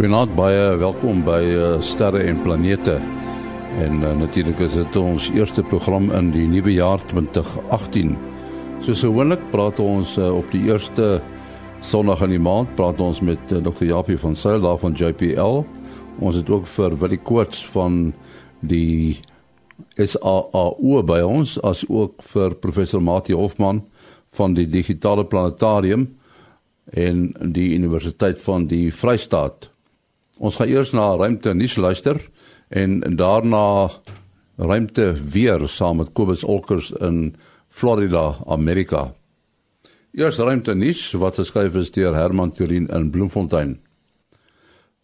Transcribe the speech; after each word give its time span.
Goeienaand 0.00 0.30
baie 0.32 0.78
welkom 0.80 1.18
by 1.26 1.42
uh, 1.44 1.64
Sterre 1.84 2.22
en 2.24 2.38
Planete. 2.40 2.94
En 3.84 3.98
uh, 4.00 4.14
natuurlik 4.16 4.62
is 4.64 4.72
dit 4.78 4.94
ons 4.96 5.26
eerste 5.36 5.60
program 5.60 6.06
in 6.16 6.30
die 6.32 6.46
nuwe 6.48 6.72
jaar 6.72 7.02
2018. 7.10 8.14
Soos 8.80 9.02
gewoonlik 9.04 9.42
praat 9.52 9.76
ons 9.84 10.14
uh, 10.16 10.30
op 10.32 10.46
die 10.54 10.62
eerste 10.70 11.18
Sondag 11.84 12.22
in 12.24 12.32
die 12.32 12.40
maand 12.40 12.72
praat 12.78 13.02
ons 13.04 13.20
met 13.20 13.52
uh, 13.52 13.58
Dr. 13.60 13.90
Japie 13.90 14.16
van 14.22 14.38
Sail 14.40 14.64
daar 14.64 14.78
van 14.80 14.96
JPL. 14.96 15.60
Ons 16.16 16.38
het 16.40 16.48
ook 16.48 16.64
vir 16.78 16.96
Willie 17.02 17.20
Koorts 17.20 17.60
van 17.74 17.98
die 18.64 19.18
SAAU 20.00 21.02
by 21.10 21.18
ons 21.26 21.58
as 21.60 21.82
ook 21.90 22.24
vir 22.30 22.56
professor 22.64 23.04
Mati 23.04 23.36
Hofman 23.36 23.82
van 24.32 24.56
die 24.56 24.64
Digitale 24.64 25.26
Planetarium 25.28 26.08
en 26.88 27.28
die 27.52 27.74
Universiteit 27.76 28.40
van 28.48 28.64
die 28.72 28.88
Vrystaat. 28.88 29.68
Ons 30.40 30.56
gaan 30.56 30.70
eers 30.72 30.94
na 30.96 31.10
ruimte 31.20 31.52
nuus 31.52 31.74
luister 31.76 32.16
en 32.72 33.02
daarna 33.20 33.90
ruimte 34.56 35.12
weer 35.12 35.66
saam 35.68 35.98
met 36.00 36.14
Kobus 36.16 36.46
Olkers 36.48 36.88
in 36.96 37.34
Florida, 37.68 38.38
Amerika. 38.48 39.10
Eers 40.16 40.38
ruimte 40.40 40.72
nuus 40.74 41.02
wat 41.20 41.36
geskryf 41.36 41.76
is 41.76 41.92
deur 41.92 42.16
Herman 42.16 42.54
Turin 42.56 42.88
in 42.88 43.10
Bloemfontein. 43.12 43.76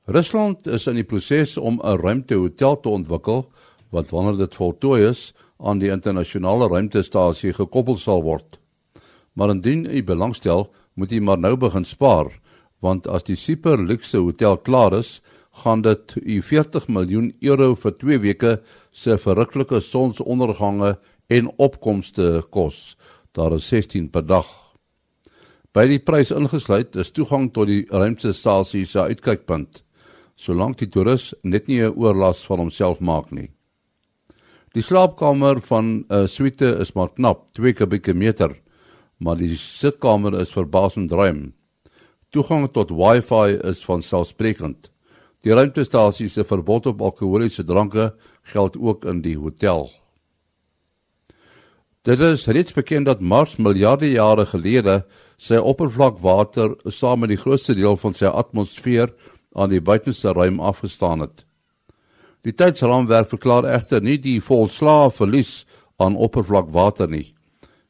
Rusland 0.09 0.67
is 0.73 0.89
in 0.89 0.97
die 1.03 1.05
proses 1.05 1.59
om 1.59 1.83
'n 1.85 2.01
ruimtehotel 2.01 2.81
te 2.81 2.89
ontwikkel 2.89 3.45
wat 3.91 4.11
wanneer 4.11 4.39
dit 4.39 4.55
voltooi 4.55 5.09
is 5.09 5.35
aan 5.59 5.79
die 5.79 5.91
internasionale 5.91 6.69
ruimtestasie 6.69 7.53
gekoppel 7.53 7.97
sal 7.97 8.23
word. 8.23 8.59
Maar 9.33 9.51
indien 9.51 9.85
u 9.85 10.03
belangstel, 10.03 10.73
moet 10.95 11.13
u 11.13 11.21
maar 11.21 11.39
nou 11.39 11.57
begin 11.57 11.85
spaar 11.85 12.41
want 12.81 13.07
as 13.07 13.25
die 13.25 13.37
super 13.37 13.79
luxe 13.79 14.19
hotel 14.19 14.59
klaar 14.59 14.93
is, 14.99 15.21
gaan 15.63 15.83
dit 15.83 16.17
u 16.21 16.43
40 16.43 16.89
miljoen 16.89 17.33
euro 17.41 17.75
vir 17.75 17.97
2 18.03 18.19
weke 18.21 18.53
se 18.93 19.17
verruklike 19.19 19.81
sonsondergange 19.81 20.97
en 21.29 21.51
opkomste 21.57 22.43
kos. 22.51 22.97
Daar 23.33 23.57
is 23.57 23.69
16 23.69 24.11
per 24.13 24.27
dag. 24.27 24.47
By 25.77 25.87
die 25.89 26.01
prys 26.01 26.31
ingesluit 26.33 26.97
is 26.97 27.13
toegang 27.13 27.51
tot 27.53 27.69
die 27.69 27.83
ruimtestasie 27.91 28.87
se 28.89 29.03
uitkykpunt, 29.11 29.83
solank 30.37 30.79
die 30.81 30.89
toerist 30.89 31.35
net 31.45 31.69
nie 31.69 31.83
'n 31.83 31.93
oorlas 31.97 32.45
van 32.47 32.59
homself 32.59 33.01
maak 33.01 33.33
nie. 33.33 33.51
Die 34.73 34.83
slaapkamer 34.83 35.61
van 35.61 36.05
'n 36.09 36.29
suite 36.29 36.79
is 36.81 36.95
maar 36.95 37.09
knap 37.09 37.53
2 37.53 37.73
kubieke 37.73 38.15
meter, 38.15 38.57
maar 39.19 39.37
die 39.37 39.57
sitkamer 39.57 40.41
is 40.41 40.53
verbaasend 40.53 41.13
ruim. 41.13 41.56
Toegang 42.31 42.67
tot 42.73 42.91
Wi-Fi 42.91 43.59
is 43.69 43.85
van 43.87 44.03
selfsprekend. 44.03 44.91
Die 45.47 45.55
ruimtestasie 45.55 46.29
se 46.29 46.45
verbod 46.45 46.87
op 46.91 47.01
alkoholiese 47.01 47.65
dranke 47.65 48.15
geld 48.53 48.77
ook 48.77 49.05
in 49.05 49.23
die 49.23 49.37
hotel. 49.39 49.91
Dit 52.07 52.21
is 52.21 52.47
reeds 52.47 52.75
bekend 52.75 53.07
dat 53.07 53.21
Mars 53.21 53.57
miljarde 53.59 54.11
jare 54.11 54.47
gelede 54.47 55.01
sy 55.39 55.59
oppervlakwater 55.59 56.77
saam 56.91 57.23
met 57.23 57.33
die 57.35 57.41
grootste 57.41 57.75
deel 57.75 57.97
van 57.99 58.15
sy 58.15 58.31
atmosfeer 58.31 59.11
aan 59.55 59.73
die 59.73 59.83
buitenste 59.83 60.35
ruim 60.35 60.61
afgestaan 60.61 61.25
het. 61.25 61.45
Die 62.47 62.55
tydsraamwerk 62.55 63.31
verklaar 63.33 63.67
egter 63.67 64.03
nie 64.03 64.19
die 64.23 64.39
volslae 64.41 65.11
verlies 65.11 65.65
aan 65.99 66.15
oppervlakwater 66.15 67.11
nie. 67.11 67.35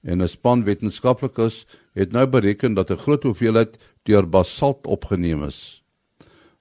En 0.03 0.23
'n 0.23 0.28
span 0.28 0.65
wetenskaplikes 0.65 1.66
het 1.94 2.12
nou 2.12 2.27
bereken 2.27 2.75
dat 2.75 2.91
'n 2.91 3.03
groot 3.05 3.22
hoeveelheid 3.22 3.77
deur 4.06 4.27
basalt 4.28 4.87
opgeneem 4.87 5.44
is. 5.47 5.83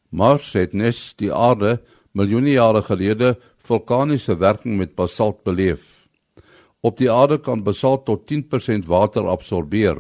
Mars 0.10 0.54
het 0.54 0.74
nes 0.74 1.14
die 1.20 1.32
aarde 1.34 1.80
miljoene 2.16 2.56
jare 2.56 2.82
gelede 2.86 3.36
vulkaniese 3.66 4.38
werking 4.40 4.78
met 4.78 4.96
basalt 4.96 5.44
beleef. 5.44 6.08
Op 6.86 6.98
die 6.98 7.10
aarde 7.12 7.40
kan 7.42 7.64
basalt 7.66 8.06
tot 8.06 8.28
10% 8.32 8.86
water 8.88 9.28
absorbeer, 9.28 9.98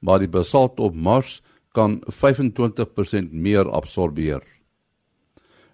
maar 0.00 0.20
die 0.20 0.28
basalt 0.28 0.80
op 0.80 0.94
Mars 0.94 1.40
kan 1.72 2.00
25% 2.06 3.32
meer 3.32 3.70
absorbeer. 3.70 4.42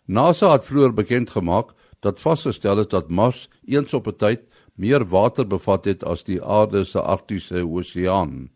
NASA 0.07 0.53
het 0.53 0.67
vroeër 0.69 0.95
bekend 0.95 1.31
gemaak 1.35 1.73
dat 2.01 2.21
vasgestel 2.23 2.85
is 2.85 2.91
dat 2.93 3.11
Mars 3.11 3.49
eens 3.67 3.95
op 3.95 4.07
'n 4.07 4.17
tyd 4.17 4.43
meer 4.75 5.05
water 5.05 5.47
bevat 5.47 5.85
het 5.85 6.05
as 6.05 6.23
die 6.25 6.43
aarde 6.43 6.85
se 6.85 7.01
arktiese 7.01 7.67
oseaan. 7.67 8.56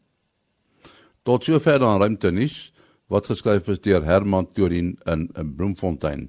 Tot 1.30 1.44
sover 1.46 1.78
dan 1.78 2.00
ruimte 2.02 2.32
nuus 2.34 2.54
wat 3.10 3.28
geskryf 3.30 3.68
is 3.70 3.78
deur 3.84 4.02
Herman 4.02 4.48
Torin 4.50 4.96
in, 5.06 5.28
in 5.38 5.52
Bloemfontein. 5.54 6.24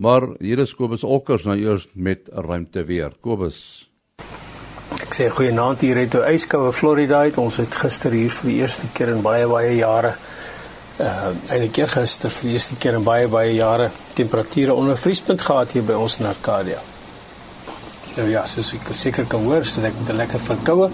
Maar 0.00 0.24
hier 0.40 0.62
is 0.64 0.72
Kobus 0.76 1.04
Olkers 1.04 1.44
nou 1.44 1.56
eers 1.60 1.84
met 1.92 2.30
ruimte 2.32 2.86
weer. 2.88 3.12
Kobus. 3.20 3.58
Ek 4.96 5.12
sê 5.12 5.28
goeienaand 5.28 5.84
hier 5.84 6.00
uit 6.00 6.16
Oyskoue 6.22 6.72
Florida 6.72 7.20
uit. 7.26 7.36
Ons 7.36 7.60
het 7.60 7.76
gister 7.82 8.16
hier 8.16 8.32
vir 8.38 8.52
die 8.54 8.58
eerste 8.62 8.88
keer 8.96 9.12
in 9.12 9.22
baie 9.26 9.44
baie 9.52 9.76
jare 9.76 10.16
uh 10.96 11.28
eintlik 11.52 11.76
keer 11.76 11.92
gister 11.98 12.32
vir 12.32 12.48
die 12.48 12.56
eerste 12.56 12.80
keer 12.80 12.96
in 12.96 13.04
baie 13.04 13.28
baie 13.28 13.52
jare 13.58 13.90
temperature 14.16 14.72
onder 14.72 14.96
vriespunt 14.96 15.44
gehad 15.44 15.76
hier 15.76 15.84
by 15.84 16.00
ons 16.00 16.16
in 16.22 16.32
Arcadia. 16.32 16.80
Nou 18.16 18.30
ja, 18.32 18.48
soos 18.48 18.72
ek 18.80 18.94
seker 18.96 19.28
kan 19.28 19.44
hoor, 19.44 19.68
is 19.68 19.76
dit 19.76 19.84
'n 19.84 20.16
lekker 20.16 20.40
verkoue. 20.40 20.88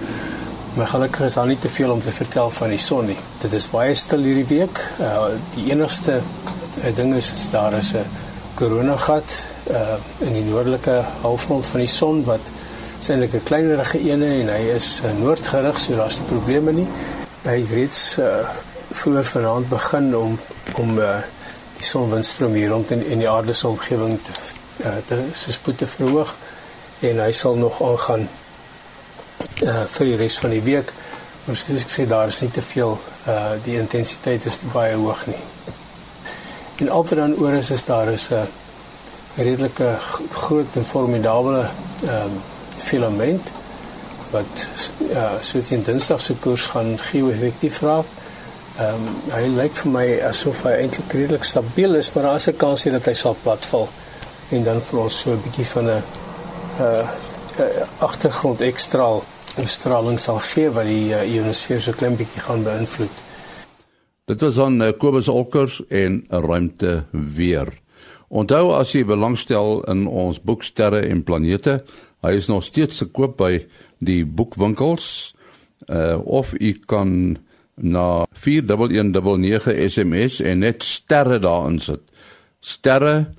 Maar 0.74 0.86
gelukkig 0.86 1.20
is 1.20 1.34
daar 1.34 1.46
nie 1.46 1.58
te 1.58 1.68
veel 1.68 1.90
om 1.90 2.02
te 2.02 2.10
vertel 2.10 2.50
van 2.50 2.68
die 2.72 2.78
son 2.78 3.06
nie. 3.06 3.16
Dit 3.42 3.52
is 3.52 3.66
baie 3.68 3.92
stil 3.94 4.22
hierdie 4.24 4.46
week. 4.48 4.78
Uh 5.00 5.34
die 5.52 5.66
enigste 5.68 6.14
uh, 6.22 6.92
ding 6.96 7.12
is, 7.14 7.28
is 7.34 7.50
daar 7.52 7.76
is 7.76 7.92
'n 7.92 8.06
koronagat 8.54 9.34
uh 9.70 9.98
in 10.18 10.32
die 10.32 10.44
noordelike 10.44 11.04
halfrond 11.20 11.66
van 11.66 11.80
die 11.80 11.88
son 11.88 12.24
wat 12.24 12.40
sienlik 12.98 13.34
'n 13.34 13.44
kleinerige 13.44 14.00
ene 14.00 14.26
en 14.40 14.48
hy 14.48 14.72
is 14.72 15.02
uh, 15.04 15.12
noordgerig, 15.18 15.78
so 15.78 15.96
daar's 15.96 16.18
nie 16.18 16.26
probleme 16.26 16.72
nie. 16.72 16.88
Hy 17.42 17.60
het 17.60 17.70
reeds 17.70 18.18
uh 18.18 18.48
voor 18.92 19.24
vanaand 19.24 19.68
begin 19.68 20.16
om 20.16 20.38
om 20.76 20.98
uh 20.98 21.20
die 21.76 21.84
sonwindstroom 21.84 22.52
hier 22.52 22.68
rond 22.68 22.90
in, 22.90 23.06
in 23.06 23.18
die 23.18 23.28
aarde 23.28 23.52
se 23.52 23.68
omgewing 23.68 24.18
te 24.22 24.32
uh, 24.86 24.96
te 25.06 25.24
se 25.32 25.52
spoed 25.52 25.78
te 25.78 25.86
verhoog 25.86 26.34
en 27.00 27.18
hy 27.20 27.32
sal 27.32 27.54
nog 27.54 27.82
aangaan 27.82 28.28
uh 29.62 29.84
vir 29.86 30.06
die 30.06 30.16
res 30.16 30.38
van 30.38 30.50
die 30.50 30.62
week. 30.62 30.92
Maar 31.44 31.56
soos 31.56 31.82
ek 31.82 31.90
sê 31.90 32.06
daar 32.06 32.28
is 32.28 32.40
nie 32.42 32.50
te 32.50 32.62
veel 32.62 32.98
uh 33.26 33.52
die 33.64 33.78
intensiteit 33.78 34.44
is 34.46 34.60
baie 34.72 34.94
hoog 34.94 35.26
nie. 35.26 35.40
En 36.82 36.90
al 36.90 37.04
wat 37.04 37.18
dan 37.18 37.36
oor 37.38 37.54
is 37.54 37.70
is 37.70 37.84
daar 37.84 38.08
is 38.12 38.30
'n 38.30 38.46
redelike 39.36 39.96
groot 40.32 40.76
en 40.76 40.86
formidable 40.86 41.60
ehm 42.02 42.24
um, 42.24 42.40
filament 42.76 43.52
wat 44.30 44.66
uh 45.12 45.40
so 45.40 45.60
teen 45.60 45.82
Dinsdag 45.82 46.20
se 46.20 46.34
koers 46.34 46.66
gaan 46.66 46.98
geo-effektief 46.98 47.80
raak. 47.80 48.06
Ehm 48.78 48.94
um, 48.94 49.32
hy 49.32 49.46
lyk 49.46 49.76
vir 49.76 49.90
my 49.92 50.06
asof 50.28 50.62
hy 50.62 50.72
eintlik 50.72 51.12
redelik 51.12 51.44
stabiel 51.44 51.94
is, 51.94 52.12
maar 52.12 52.22
daar 52.22 52.40
is 52.40 52.48
'n 52.48 52.56
kans 52.56 52.82
dat 52.82 53.04
hy 53.04 53.14
sal 53.14 53.36
platval 53.42 53.88
en 54.50 54.62
dan 54.62 54.80
vir 54.80 55.00
ons 55.00 55.18
so 55.18 55.30
'n 55.30 55.42
bietjie 55.42 55.66
van 55.66 55.84
'n 55.84 56.02
uh 56.80 57.06
agtergrond 57.98 58.60
ekstraal 58.60 59.22
straling 59.64 60.18
sal 60.20 60.40
gee 60.52 60.70
wat 60.72 60.88
die 60.88 61.12
uh, 61.12 61.22
ionosfeer 61.28 61.80
so 61.80 61.92
klein 61.92 62.16
bietjie 62.16 62.42
gaan 62.46 62.64
beïnvloed. 62.64 63.20
Dit 64.30 64.40
was 64.40 64.58
aan 64.62 64.80
uh, 64.80 64.92
Kobus 64.98 65.28
Olkers 65.28 65.82
en 65.88 66.24
'n 66.28 66.44
ruimte 66.46 67.04
weer. 67.10 67.68
Onthou 68.28 68.72
as 68.72 68.92
jy 68.92 69.04
belangstel 69.04 69.82
in 69.92 70.06
ons 70.06 70.40
boeksterre 70.40 71.02
en 71.04 71.22
planete, 71.22 71.82
hy 72.24 72.32
is 72.38 72.48
nog 72.48 72.64
steeds 72.64 73.02
te 73.02 73.06
koop 73.12 73.36
by 73.36 73.66
die 74.00 74.24
boekwinkels. 74.24 75.34
Uh 75.90 76.20
of 76.24 76.54
u 76.54 76.72
kan 76.86 77.38
na 77.74 78.24
4119 78.32 79.90
SMS 79.90 80.40
en 80.40 80.58
net 80.58 80.84
sterre 80.84 81.38
daarin 81.42 81.78
sit. 81.78 82.00
Sterre 82.60 83.34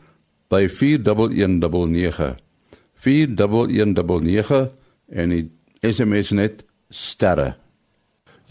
by 0.52 0.68
4119. 0.68 2.36
4119 2.94 4.70
en 5.10 5.30
die 5.30 5.50
SMS 5.84 6.32
net 6.32 6.64
sterre. 6.90 7.54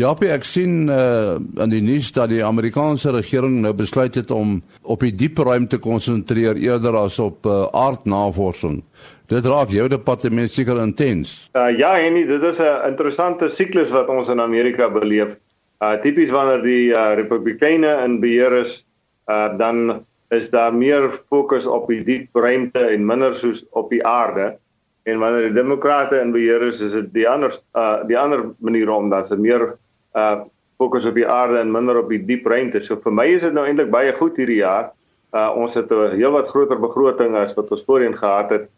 Ja, 0.01 0.15
ek 0.17 0.47
sien 0.49 0.89
uh 0.89 1.37
in 1.63 1.71
die 1.71 1.83
nuus 1.85 2.09
dat 2.17 2.31
die 2.33 2.41
Amerikaanse 2.45 3.13
regering 3.13 3.61
nou 3.61 3.75
besluit 3.77 4.15
het 4.17 4.31
om 4.33 4.63
op 4.83 5.05
die 5.05 5.13
diepe 5.13 5.45
ruimte 5.45 5.77
te 5.77 5.83
konsentreer 5.85 6.57
eerder 6.57 6.97
as 6.97 7.19
op 7.21 7.47
uh, 7.47 7.67
aardnavorsing. 7.77 8.81
Dit 9.29 9.47
raak 9.47 9.71
jou 9.71 9.85
departement 9.93 10.51
seker 10.51 10.81
intens. 10.81 11.51
Uh 11.53 11.69
ja, 11.77 11.93
en 12.01 12.15
dit 12.15 12.43
is 12.43 12.59
'n 12.59 12.89
interessante 12.89 13.49
siklus 13.49 13.91
wat 13.91 14.09
ons 14.09 14.29
in 14.29 14.41
Amerika 14.41 14.89
beleef. 14.89 15.37
Uh 15.81 16.01
tipies 16.01 16.31
wanneer 16.31 16.63
die 16.63 16.89
uh, 16.91 17.15
Republikeine 17.15 18.03
in 18.05 18.21
beheer 18.21 18.53
is, 18.65 18.85
uh 19.29 19.59
dan 19.59 20.05
is 20.31 20.51
daar 20.51 20.75
meer 20.75 21.11
fokus 21.29 21.67
op 21.67 21.89
die 21.89 22.03
diep 22.05 22.35
ruimte 22.35 22.81
en 22.89 23.07
minder 23.07 23.35
soos 23.37 23.67
op 23.71 23.91
die 23.91 24.05
aarde. 24.07 24.57
En 25.03 25.19
wanneer 25.19 25.49
die 25.49 25.59
demokrate 25.59 26.21
in 26.21 26.33
beheer 26.33 26.63
is, 26.63 26.81
is 26.81 26.93
dit 26.93 27.13
die 27.13 27.29
ander 27.29 27.55
uh 27.75 28.03
die 28.07 28.19
ander 28.19 28.53
manier 28.59 28.91
om 28.91 29.11
dat 29.11 29.29
se 29.29 29.37
meer 29.37 29.77
uh 30.15 30.41
fokus 30.79 31.05
op 31.07 31.15
die 31.15 31.29
aarde 31.29 31.59
en 31.59 31.71
minder 31.71 31.99
op 31.99 32.09
die 32.09 32.25
diep 32.27 32.47
ruimte. 32.47 32.83
So 32.83 32.97
vir 32.97 33.13
my 33.13 33.27
is 33.35 33.43
dit 33.43 33.53
nou 33.53 33.67
eintlik 33.67 33.91
baie 33.91 34.13
goed 34.13 34.37
hierdie 34.37 34.63
jaar 34.63 34.93
Uh 35.33 35.49
ons 35.57 35.75
het 35.75 35.91
'n 35.91 36.17
heelwat 36.21 36.49
groter 36.49 36.79
begroting 36.81 37.35
as 37.35 37.55
wat 37.55 37.71
ons 37.71 37.85
voorheen 37.85 38.17
gehad 38.17 38.51
het 38.51 38.69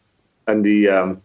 in 0.46 0.62
die 0.62 0.88
um 0.88 1.20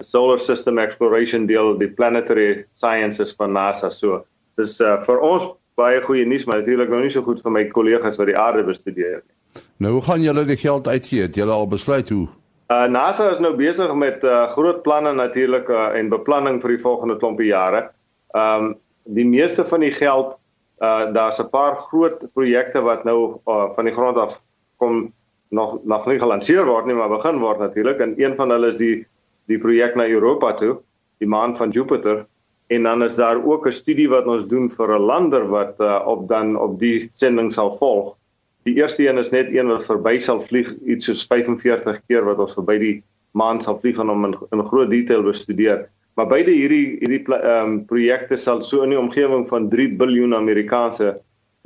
Solar 0.00 0.38
System 0.38 0.78
Exploration 0.78 1.46
deel, 1.46 1.78
die 1.78 1.88
planetary 1.88 2.66
sciences 2.74 3.32
van 3.32 3.52
NASA. 3.52 3.90
So, 3.90 4.24
dis 4.56 4.80
uh 4.80 5.00
vir 5.02 5.20
ons 5.20 5.52
baie 5.76 6.00
goeie 6.02 6.26
nuus, 6.26 6.44
maar 6.44 6.58
natuurlik 6.58 6.88
nou 6.88 7.02
nie 7.02 7.10
so 7.10 7.22
goed 7.22 7.42
vir 7.42 7.50
my 7.50 7.64
kollegas 7.64 8.18
wat 8.18 8.26
die 8.26 8.38
aarde 8.38 8.64
bestudeer 8.64 9.22
nie. 9.22 9.62
Nou, 9.76 9.92
hoe 9.92 10.02
gaan 10.02 10.22
julle 10.22 10.44
die 10.44 10.56
geld 10.56 10.88
uitgee? 10.88 11.22
Het 11.22 11.34
julle 11.34 11.52
al 11.52 11.68
besluit 11.68 12.08
hoe? 12.08 12.28
Uh 12.72 12.86
NASA 12.88 13.28
is 13.28 13.40
nou 13.44 13.52
besig 13.56 13.90
met 13.94 14.22
uh 14.24 14.46
groot 14.54 14.82
planne 14.82 15.12
natuurlik 15.12 15.68
uh, 15.68 15.92
en 15.98 16.08
beplanning 16.08 16.62
vir 16.62 16.76
die 16.76 16.80
volgende 16.80 17.18
klompie 17.20 17.50
jare. 17.50 17.90
Um 18.32 18.74
die 19.04 19.26
meeste 19.28 19.66
van 19.68 19.84
die 19.84 19.92
geld 19.92 20.38
uh 20.80 21.12
daar's 21.12 21.40
'n 21.40 21.50
paar 21.50 21.76
groot 21.76 22.24
projekte 22.32 22.80
wat 22.80 23.04
nou 23.04 23.36
uh, 23.46 23.68
van 23.74 23.84
die 23.84 23.94
grond 23.94 24.16
af 24.16 24.40
kom 24.78 25.12
nog 25.50 25.84
nog 25.84 26.06
nie 26.06 26.18
gelanseer 26.18 26.64
word 26.64 26.86
nie, 26.86 26.94
maar 26.94 27.08
begin 27.08 27.38
word 27.38 27.58
natuurlik 27.58 28.00
en 28.00 28.14
een 28.16 28.36
van 28.36 28.50
hulle 28.50 28.72
is 28.72 28.78
die 28.78 29.06
die 29.46 29.58
projek 29.58 29.94
na 29.94 30.08
Europa 30.08 30.54
toe, 30.56 30.78
die 31.20 31.28
maan 31.28 31.56
van 31.56 31.70
Jupiter 31.70 32.24
en 32.72 32.82
dan 32.82 33.02
is 33.02 33.14
daar 33.14 33.44
ook 33.44 33.66
'n 33.66 33.72
studie 33.72 34.08
wat 34.08 34.26
ons 34.26 34.46
doen 34.48 34.70
vir 34.70 34.88
'n 34.88 35.04
lander 35.04 35.48
wat 35.48 35.74
uh, 35.80 36.02
op 36.06 36.28
dan 36.28 36.56
op 36.56 36.78
die 36.78 37.10
sending 37.14 37.52
sal 37.52 37.76
volg. 37.76 38.16
Die 38.64 38.74
eerste 38.80 39.04
een 39.08 39.18
is 39.20 39.30
net 39.30 39.50
een 39.52 39.68
wat 39.68 39.84
verby 39.84 40.18
sal 40.24 40.38
vlieg 40.40 40.70
iets 40.88 41.10
soos 41.10 41.26
45 41.28 41.98
keer 42.08 42.24
wat 42.24 42.38
ons 42.40 42.54
verby 42.56 42.78
die 42.80 42.94
maan 43.36 43.58
sal 43.60 43.76
vlieg 43.80 43.98
en 44.00 44.08
om 44.08 44.24
in, 44.24 44.36
in 44.56 44.62
groot 44.64 44.88
detail 44.88 45.24
bestudeer. 45.26 45.82
Maar 46.16 46.30
beide 46.30 46.54
hierdie 46.54 46.96
hierdie 47.02 47.20
ehm 47.26 47.66
um, 47.66 47.74
projekte 47.90 48.38
sal 48.40 48.62
so 48.62 48.86
in 48.86 48.94
die 48.94 48.98
omgewing 48.98 49.44
van 49.50 49.68
3 49.68 49.88
miljard 49.98 50.36
Amerikaanse 50.38 51.10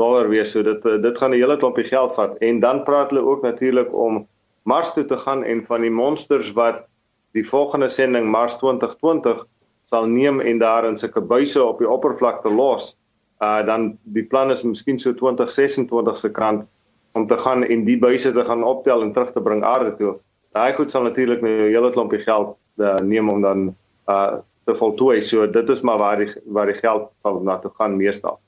dollar 0.02 0.26
wees. 0.28 0.50
So 0.52 0.62
dit 0.66 0.82
dit 1.02 1.18
gaan 1.18 1.30
'n 1.30 1.38
hele 1.38 1.56
klompie 1.56 1.84
geld 1.84 2.14
vat 2.16 2.34
en 2.42 2.60
dan 2.60 2.82
praat 2.82 3.10
hulle 3.10 3.22
ook 3.22 3.42
natuurlik 3.42 3.94
om 3.94 4.26
Mars 4.64 4.92
toe 4.92 5.04
te 5.04 5.16
gaan 5.16 5.44
en 5.44 5.62
van 5.64 5.80
die 5.80 5.90
monsters 5.90 6.52
wat 6.52 6.86
die 7.32 7.46
volgende 7.46 7.88
sending 7.88 8.26
Mars 8.26 8.56
2020 8.58 9.46
sal 9.84 10.06
neem 10.06 10.40
en 10.40 10.58
daar 10.58 10.84
in 10.84 10.96
sulke 10.96 11.20
buise 11.20 11.62
op 11.64 11.78
die 11.78 11.88
oppervlakte 11.88 12.50
los. 12.50 12.96
Uh 13.40 13.62
dan 13.66 13.98
die 14.02 14.24
plan 14.24 14.50
is 14.50 14.62
miskien 14.62 14.98
so 14.98 15.14
2026 15.14 16.16
se 16.16 16.30
kant 16.30 16.66
om 17.18 17.26
te 17.26 17.38
gaan 17.38 17.64
en 17.66 17.84
die 17.84 17.98
buise 17.98 18.32
te 18.32 18.44
gaan 18.46 18.64
optel 18.64 19.02
en 19.04 19.12
terug 19.12 19.32
te 19.34 19.42
bring 19.44 19.64
aarde 19.66 19.94
toe. 19.98 20.16
Daai 20.56 20.72
goed 20.76 20.92
sal 20.94 21.06
natuurlik 21.06 21.42
nou 21.44 21.52
'n 21.52 21.72
hele 21.74 21.90
klompie 21.94 22.22
geld 22.24 22.56
uh, 22.78 22.98
neem 23.02 23.28
om 23.28 23.42
dan 23.42 23.74
uh 24.08 24.38
te 24.68 24.76
voltooi. 24.76 25.24
So 25.24 25.46
dit 25.50 25.68
is 25.68 25.80
maar 25.80 25.98
waar 25.98 26.18
die 26.20 26.32
waar 26.44 26.66
die 26.66 26.76
geld 26.76 27.08
sal 27.24 27.40
na 27.40 27.56
toe 27.58 27.70
gaan 27.78 27.96
meestal. 27.96 28.38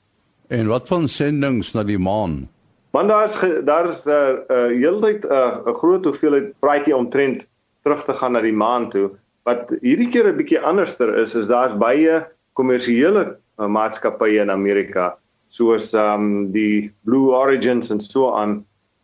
En 0.47 0.67
wat 0.67 0.87
van 0.87 1.07
sendinge 1.07 1.71
na 1.73 1.83
die 1.83 1.99
maan? 1.99 2.49
Want 2.91 3.09
daar's 3.09 3.35
daar's 3.65 4.05
'n 4.05 4.09
uh, 4.09 4.29
uh, 4.47 4.69
heeltyd 4.81 5.25
'n 5.25 5.31
uh, 5.31 5.73
groot 5.81 6.05
hoeveelheid 6.05 6.53
praatjie 6.59 6.95
omtrent 6.95 7.45
terug 7.83 8.03
te 8.05 8.13
gaan 8.13 8.31
na 8.31 8.41
die 8.41 8.53
maan 8.53 8.89
toe. 8.89 9.09
Wat 9.43 9.71
hierdie 9.81 10.09
keer 10.09 10.27
'n 10.27 10.37
bietjie 10.37 10.59
anderster 10.59 11.15
is, 11.17 11.35
is 11.35 11.47
daar's 11.47 11.77
baie 11.77 12.27
kommersiële 12.53 13.37
uh, 13.57 13.67
maatskappye 13.67 14.41
in 14.41 14.51
Amerika 14.51 15.17
soos 15.51 15.91
ehm 15.93 16.25
um, 16.25 16.51
die 16.51 16.91
Blue 17.03 17.35
Origins 17.35 17.91
en 17.91 18.01
so 18.01 18.31
aan 18.31 18.61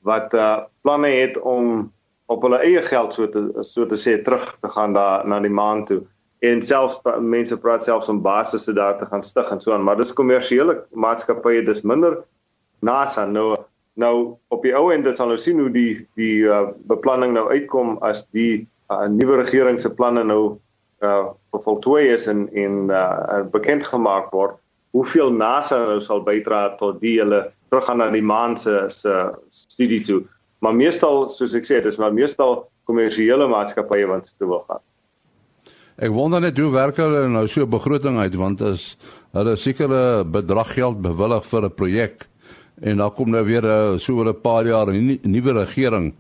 wat 0.08 0.34
uh 0.34 0.64
planne 0.82 1.10
het 1.12 1.40
om 1.40 1.92
op 2.32 2.44
hulle 2.44 2.60
eie 2.64 2.82
geld 2.82 3.14
so 3.14 3.28
te 3.32 3.44
so 3.68 3.86
te 3.86 4.00
sê 4.00 4.16
terug 4.24 4.56
te 4.62 4.70
gaan 4.72 4.94
daar 4.96 5.28
na 5.28 5.40
die 5.44 5.52
maan 5.52 5.86
toe. 5.86 6.02
En 6.40 6.62
selfs 6.62 7.00
mense 7.20 7.58
praat 7.60 7.84
selfs 7.84 8.10
om 8.10 8.22
basisse 8.22 8.74
daar 8.74 8.98
te 9.00 9.06
gaan 9.06 9.24
stig 9.24 9.52
en 9.52 9.62
so 9.62 9.74
aan 9.74 9.84
maar 9.84 9.98
dis 10.00 10.14
kommersiële 10.14 10.78
maatskappye 10.92 11.66
dis 11.66 11.82
minder 11.82 12.22
NASA. 12.80 13.26
Nou 13.26 13.58
nou 13.98 14.38
op 14.54 14.64
die 14.64 14.76
ou 14.78 14.92
end 14.94 15.04
dit 15.04 15.18
sal 15.18 15.32
nou 15.34 15.40
sien 15.42 15.60
hoe 15.60 15.72
die 15.74 16.08
die 16.16 16.46
uh, 16.46 16.70
beplanning 16.88 17.34
nou 17.34 17.48
uitkom 17.50 17.98
as 18.06 18.24
die 18.38 18.68
uh, 18.92 19.08
nuwe 19.12 19.42
regering 19.42 19.82
se 19.82 19.92
planne 19.92 20.24
nou 20.24 20.58
uh 21.04 21.28
voltooi 21.58 22.08
is 22.14 22.28
en 22.30 22.46
en 22.54 22.92
uh, 22.94 23.42
bekend 23.52 23.84
gemaak 23.84 24.30
word 24.32 24.60
hoeveel 24.98 25.32
NASA 25.38 25.78
nou 25.86 26.00
sal 26.02 26.24
bydra 26.26 26.64
tot 26.82 26.98
die 27.04 27.20
hele 27.20 27.46
teruggaan 27.70 28.02
na 28.02 28.10
die 28.14 28.26
maan 28.26 28.58
se 28.58 28.88
se 28.94 29.14
studie 29.52 30.02
toe. 30.06 30.24
Maar 30.66 30.74
meestal, 30.74 31.28
soos 31.30 31.54
ek 31.58 31.68
sê, 31.70 31.82
dis 31.86 32.00
maar 32.02 32.16
meestal 32.16 32.64
kommersiële 32.90 33.46
maatskappye 33.52 34.08
wat 34.10 34.32
toe 34.40 34.50
wil 34.50 34.64
gaan. 34.66 34.82
Ek 35.98 36.14
wonder 36.14 36.42
net 36.42 36.58
hoe 36.62 36.72
werk 36.74 37.00
hulle 37.02 37.26
nou 37.30 37.46
so 37.50 37.66
begroting 37.70 38.20
uit 38.22 38.36
want 38.38 38.62
as 38.66 38.92
hulle 39.34 39.56
sekere 39.58 40.24
bedrag 40.24 40.76
geld 40.78 41.02
bewillig 41.02 41.46
vir 41.52 41.66
'n 41.66 41.74
projek 41.74 42.28
en 42.82 42.98
dan 43.02 43.14
kom 43.14 43.32
nou 43.34 43.44
weer 43.46 43.66
uh, 43.66 43.98
so 43.98 44.14
oor 44.18 44.30
'n 44.30 44.42
paar 44.42 44.66
jaar 44.66 44.94
'n 44.94 45.20
nuwe 45.24 45.54
regering, 45.54 46.14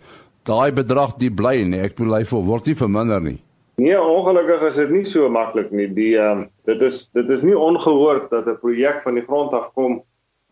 daai 0.44 0.72
bedrag 0.72 1.18
die 1.18 1.30
bly 1.30 1.64
nie. 1.64 1.80
Ek 1.80 1.96
bedoel 1.96 2.18
hy 2.18 2.26
word 2.30 2.66
nie 2.66 2.76
verminder 2.76 3.22
nie. 3.22 3.40
Nee, 3.78 3.98
ongelukkig 4.02 4.64
is 4.72 4.76
dit 4.82 4.90
nie 4.90 5.06
so 5.06 5.30
maklik 5.30 5.70
nie. 5.72 5.88
Die 5.94 6.16
ehm 6.18 6.46
um, 6.46 6.46
dit 6.66 6.82
is 6.82 7.04
dit 7.14 7.30
is 7.30 7.44
nie 7.46 7.58
ongehoord 7.58 8.30
dat 8.34 8.48
'n 8.48 8.58
projek 8.62 9.04
van 9.04 9.16
die 9.16 9.26
grond 9.26 9.54
af 9.54 9.70
kom 9.74 10.02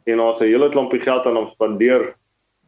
en 0.06 0.20
ons 0.20 0.42
'n 0.42 0.52
hele 0.52 0.70
klompie 0.70 1.02
geld 1.02 1.26
aan 1.26 1.36
hom 1.36 1.50
spandeer, 1.50 2.14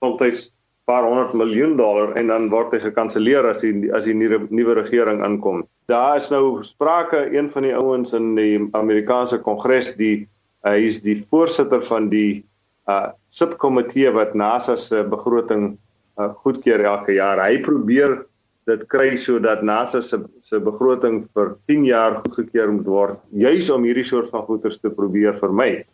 soms 0.02 0.54
paar 0.88 1.04
honderd 1.04 1.34
miljoen 1.34 1.76
dollar 1.78 2.14
en 2.16 2.30
dan 2.32 2.48
word 2.50 2.72
hy 2.72 2.80
gekanselleer 2.80 3.46
as 3.50 3.62
die 3.62 3.90
as 3.96 4.06
die 4.08 4.16
nuwe 4.16 4.40
nuwe 4.50 4.78
regering 4.78 5.20
inkom. 5.26 5.66
Daar 5.92 6.22
is 6.22 6.30
nou 6.32 6.64
sprake 6.64 7.26
een 7.36 7.50
van 7.52 7.68
die 7.68 7.76
ouens 7.76 8.14
in 8.16 8.36
die 8.36 8.62
Amerikaanse 8.72 9.42
Kongres 9.44 9.96
die 10.00 10.24
uh, 10.64 10.72
hy 10.72 10.88
is 10.88 11.02
die 11.04 11.20
voorsitter 11.30 11.84
van 11.92 12.08
die 12.10 12.44
uh 12.88 13.12
subkomitee 13.36 14.14
wat 14.16 14.34
NASA 14.34 14.78
se 14.80 15.04
begroting 15.04 15.76
uh, 16.18 16.30
goedkeur 16.44 16.86
elke 16.88 17.18
jaar. 17.20 17.42
Hy 17.44 17.60
probeer 17.62 18.22
dit 18.68 18.84
kry 18.92 19.16
sodat 19.16 19.64
NASA 19.64 20.02
se 20.02 20.20
se 20.44 20.60
begroting 20.60 21.22
vir 21.36 21.54
10 21.72 21.86
jaar 21.88 22.18
goedgekeur 22.24 22.72
moet 22.72 22.90
word 22.92 23.22
juis 23.32 23.70
om 23.72 23.86
hierdie 23.88 24.08
soort 24.08 24.30
van 24.34 24.44
goederes 24.48 24.82
te 24.82 24.90
probeer 24.90 25.40
vermy. 25.40 25.86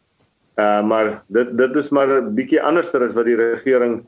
Uh 0.58 0.81
maar 0.86 1.24
dit 1.28 1.54
dit 1.58 1.75
is 1.75 1.92
maar 1.92 2.10
'n 2.22 2.34
bietjie 2.36 2.62
anderster 2.62 3.06
as 3.06 3.14
wat 3.14 3.25
die 3.25 3.38
regering 3.38 4.04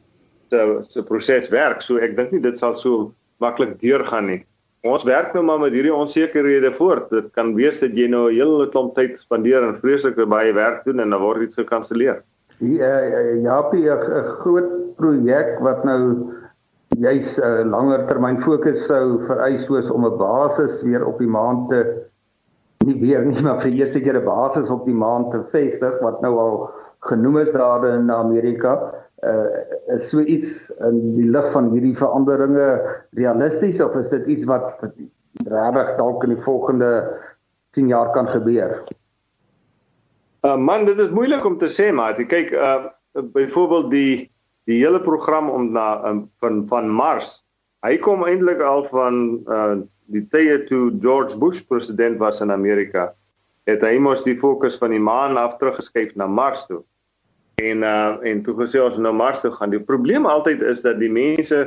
se 0.50 0.82
se 0.90 1.04
proses 1.04 1.50
werk. 1.50 1.82
So 1.82 1.98
ek 1.98 2.18
dink 2.18 2.32
nie 2.32 2.42
dit 2.42 2.58
sal 2.58 2.76
so 2.76 3.14
maklik 3.40 3.80
deurgaan 3.80 4.28
nie. 4.28 4.46
Ons 4.86 5.04
werk 5.04 5.34
nou 5.34 5.44
maar 5.44 5.60
met 5.60 5.74
hierdie 5.74 5.94
onsekerhede 5.94 6.72
voort. 6.74 7.10
Dit 7.10 7.32
kan 7.34 7.56
wees 7.56 7.80
dat 7.80 7.98
jy 7.98 8.08
nou 8.08 8.30
'n 8.30 8.36
hele 8.36 8.70
klomp 8.70 8.96
tyd 8.96 9.20
spandeer 9.20 9.64
en 9.64 9.76
vreeslike 9.76 10.26
baie 10.26 10.54
werk 10.54 10.86
doen 10.86 11.00
en 11.00 11.10
dan 11.10 11.22
word 11.22 11.40
dit 11.40 11.54
gekanselleer. 11.54 12.24
Die 12.60 12.80
uh, 12.80 13.42
Japie 13.42 13.90
'n 13.90 14.24
groot 14.42 14.96
projek 14.98 15.60
wat 15.60 15.84
nou 15.84 16.30
juis 17.00 17.38
'n 17.38 17.44
uh, 17.44 17.64
langer 17.70 18.08
termyn 18.08 18.42
fokus 18.42 18.86
sou 18.88 19.22
vereis 19.28 19.66
soos 19.66 19.90
om 19.92 20.06
'n 20.06 20.18
basis 20.18 20.82
weer 20.82 21.06
op 21.06 21.18
die 21.20 21.28
maan 21.28 21.68
te 21.70 21.82
nie 22.86 23.00
weer 23.00 23.26
nie 23.26 23.42
maar 23.46 23.62
vir 23.62 23.72
eerste 23.72 24.02
keer 24.02 24.20
'n 24.20 24.26
basis 24.26 24.70
op 24.70 24.86
die 24.86 24.96
maan 24.96 25.30
te 25.32 25.44
vestig 25.52 26.00
wat 26.02 26.22
nou 26.22 26.38
al 26.38 26.70
genoem 27.00 27.38
is 27.38 27.52
daar 27.52 27.86
in 27.88 28.12
Amerika 28.12 28.94
uh 29.24 29.48
is 29.96 30.10
so 30.10 30.20
iets 30.20 30.50
in 30.82 31.16
die 31.16 31.30
lig 31.30 31.52
van 31.52 31.70
hierdie 31.72 31.96
veranderinge 31.98 32.68
realisties 33.14 33.82
of 33.82 33.96
is 33.96 34.10
dit 34.10 34.26
iets 34.26 34.46
wat 34.46 34.82
regtig 35.46 35.96
dalk 35.98 36.24
in 36.24 36.34
die 36.34 36.44
volgende 36.44 36.90
10 37.78 37.88
jaar 37.88 38.12
kan 38.12 38.28
gebeur? 38.28 38.84
Uh 40.42 40.58
man, 40.58 40.86
dit 40.86 41.00
is 41.00 41.10
moeilik 41.10 41.46
om 41.46 41.58
te 41.58 41.70
sê 41.70 41.92
maar 41.94 42.14
kyk 42.14 42.52
uh 42.52 42.86
byvoorbeeld 43.34 43.92
die 43.92 44.32
die 44.70 44.80
hele 44.82 45.00
program 45.02 45.50
om 45.50 45.72
na 45.74 46.02
um, 46.10 46.26
van 46.42 46.64
van 46.70 46.90
Mars. 46.90 47.40
Hy 47.86 47.98
kom 48.02 48.26
eintlik 48.26 48.64
al 48.66 48.86
van 48.90 49.22
uh 49.46 49.76
die 50.14 50.22
tye 50.30 50.60
toe 50.70 50.92
George 51.02 51.34
Bush 51.42 51.64
president 51.66 52.20
was 52.22 52.42
in 52.42 52.52
Amerika. 52.54 53.08
Het 53.66 53.82
hy 53.82 53.96
mos 53.98 54.22
die 54.22 54.36
fokus 54.38 54.78
van 54.78 54.94
die 54.94 55.02
maan 55.02 55.34
af 55.42 55.56
teruggeskuif 55.58 56.12
na 56.14 56.28
Mars 56.30 56.68
toe. 56.70 56.84
En 57.62 57.82
uh 57.86 58.18
en 58.22 58.44
toe 58.46 58.54
gesê 58.60 58.82
ons 58.82 59.00
nou 59.02 59.14
Mars 59.14 59.42
toe 59.42 59.54
gaan. 59.54 59.74
Die 59.74 59.82
probleem 59.82 60.30
altyd 60.30 60.62
is 60.62 60.86
dat 60.86 61.02
die 61.02 61.10
mense 61.10 61.64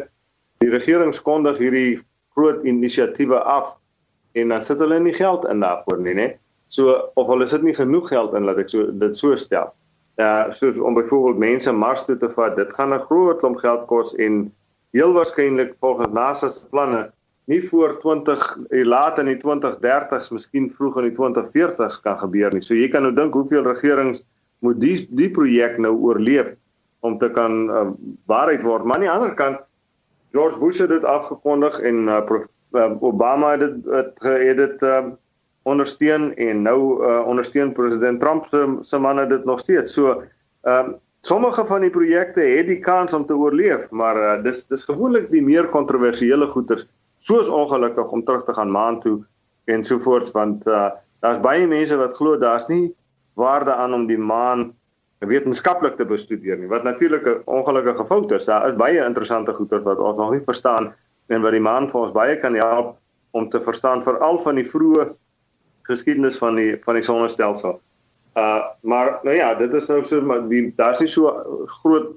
die 0.62 0.70
regering 0.70 1.14
skondig 1.14 1.58
hierdie 1.58 1.98
groot 2.34 2.62
inisiatiewe 2.66 3.38
af 3.42 3.74
en 4.38 4.54
dan 4.54 4.62
sit 4.64 4.78
hulle 4.78 4.98
nie 5.02 5.14
geld 5.14 5.46
in 5.50 5.62
daarvoor 5.62 5.98
nie, 6.02 6.14
né? 6.14 6.28
So 6.70 6.94
of 7.18 7.26
hulle 7.30 7.46
sit 7.50 7.62
nie 7.62 7.74
genoeg 7.74 8.10
geld 8.10 8.34
in 8.38 8.46
laat 8.46 8.58
ek 8.62 8.70
so 8.70 8.90
dit 8.90 9.18
so 9.18 9.34
stel 9.38 9.74
uh 10.18 10.50
soos 10.50 10.78
om 10.78 10.94
byvoorbeeld 10.94 11.38
mense 11.38 11.72
Mars 11.72 12.04
toe 12.04 12.16
te 12.18 12.30
vat, 12.30 12.56
dit 12.56 12.72
gaan 12.74 12.94
'n 12.94 13.06
groot 13.06 13.38
klomp 13.38 13.58
geld 13.62 13.86
kos 13.86 14.14
en 14.16 14.52
heel 14.90 15.12
waarskynlik 15.12 15.76
volgens 15.80 16.12
NASA 16.12 16.48
se 16.48 16.68
planne 16.68 17.10
nie 17.48 17.68
voor 17.68 17.98
20 18.00 18.58
eh, 18.68 18.84
laat 18.84 19.18
in 19.18 19.30
die 19.30 19.38
2030s, 19.40 20.30
miskien 20.30 20.68
vroeg 20.70 20.98
in 21.00 21.08
die 21.08 21.16
2040s 21.16 22.00
kan 22.02 22.18
gebeur 22.18 22.52
nie. 22.52 22.60
So 22.60 22.74
jy 22.76 22.88
kan 22.92 23.06
nou 23.06 23.14
dink 23.16 23.34
hoeveel 23.34 23.64
regerings 23.64 24.20
moet 24.60 24.80
die 24.80 25.06
die 25.16 25.30
projek 25.30 25.78
nou 25.78 25.94
oorleef 25.96 26.52
om 27.00 27.16
te 27.18 27.30
kan 27.30 27.70
uh, 27.70 27.86
waarheid 28.26 28.62
word. 28.66 28.84
Maar 28.84 28.98
aan 28.98 29.06
die 29.06 29.10
ander 29.10 29.34
kant 29.38 29.62
George 30.36 30.58
Bush 30.60 30.82
het 30.82 30.92
dit 30.92 31.04
afgekondig 31.04 31.80
en 31.80 32.08
uh, 32.08 32.20
Obama 33.00 33.54
het 33.56 33.60
dit 33.60 34.22
het 34.26 34.56
dit 34.56 34.82
uh, 34.82 35.04
ondersteun 35.62 36.34
en 36.36 36.62
nou 36.62 37.04
uh, 37.04 37.26
ondersteun 37.26 37.72
president 37.72 38.20
Trump 38.20 38.46
se 38.46 38.76
se 38.80 38.98
manne 38.98 39.26
dit 39.26 39.44
nog 39.44 39.60
steeds. 39.60 39.92
So 39.92 40.22
ehm 40.62 40.90
uh, 40.90 40.94
sommige 41.20 41.64
van 41.66 41.80
die 41.80 41.90
projekte 41.90 42.40
het 42.40 42.66
die 42.66 42.78
kans 42.80 43.12
om 43.12 43.26
te 43.26 43.36
oorleef, 43.36 43.90
maar 43.90 44.16
uh, 44.16 44.42
dis 44.42 44.66
dis 44.66 44.84
gewoonlik 44.84 45.30
die 45.30 45.42
meer 45.42 45.66
kontroversiële 45.68 46.46
goeters 46.46 46.86
soos 47.18 47.48
ongelukkig 47.48 48.10
om 48.10 48.24
terug 48.24 48.44
te 48.44 48.54
gaan 48.54 48.70
maan 48.70 49.00
toe 49.00 49.24
en 49.64 49.84
so 49.84 49.98
voort 49.98 50.30
want 50.32 50.66
uh, 50.66 50.90
daar's 51.20 51.40
baie 51.42 51.66
mense 51.66 51.96
wat 51.98 52.16
glo 52.16 52.38
daar's 52.38 52.68
nie 52.68 52.94
waarde 53.38 53.74
aan 53.74 53.94
om 53.94 54.06
die 54.06 54.18
maan 54.18 54.72
wetenskaplik 55.18 55.96
te 55.98 56.06
bestudeer 56.06 56.58
nie 56.58 56.70
wat 56.70 56.86
natuurlik 56.86 57.26
'n 57.26 57.42
ongelukkige 57.44 58.06
fout 58.06 58.32
is 58.32 58.46
daar 58.46 58.68
is 58.68 58.76
baie 58.76 59.04
interessante 59.04 59.52
goeters 59.52 59.82
wat 59.82 59.98
ons 59.98 60.16
nog 60.16 60.30
nie 60.30 60.44
verstaan 60.46 60.94
en 61.26 61.42
wat 61.42 61.52
die 61.52 61.66
maan 61.70 61.90
vir 61.90 62.00
ons 62.00 62.12
baie 62.12 62.36
kan 62.40 62.54
help 62.54 62.96
om 63.30 63.50
te 63.50 63.60
verstaan 63.60 64.02
veral 64.02 64.38
van 64.38 64.54
die 64.54 64.68
vroeë 64.68 65.10
geskiedenis 65.88 66.38
van 66.38 66.58
die 66.60 66.76
van 66.84 66.98
die 66.98 67.06
sonnestelsel. 67.06 67.80
Uh 68.38 68.62
maar 68.80 69.18
nou 69.22 69.36
ja, 69.36 69.54
dit 69.58 69.72
is 69.74 69.88
nou 69.88 70.04
so 70.04 70.20
maar 70.22 70.44
die 70.48 70.68
daar's 70.76 71.00
nie 71.00 71.10
so 71.10 71.32
groot 71.80 72.14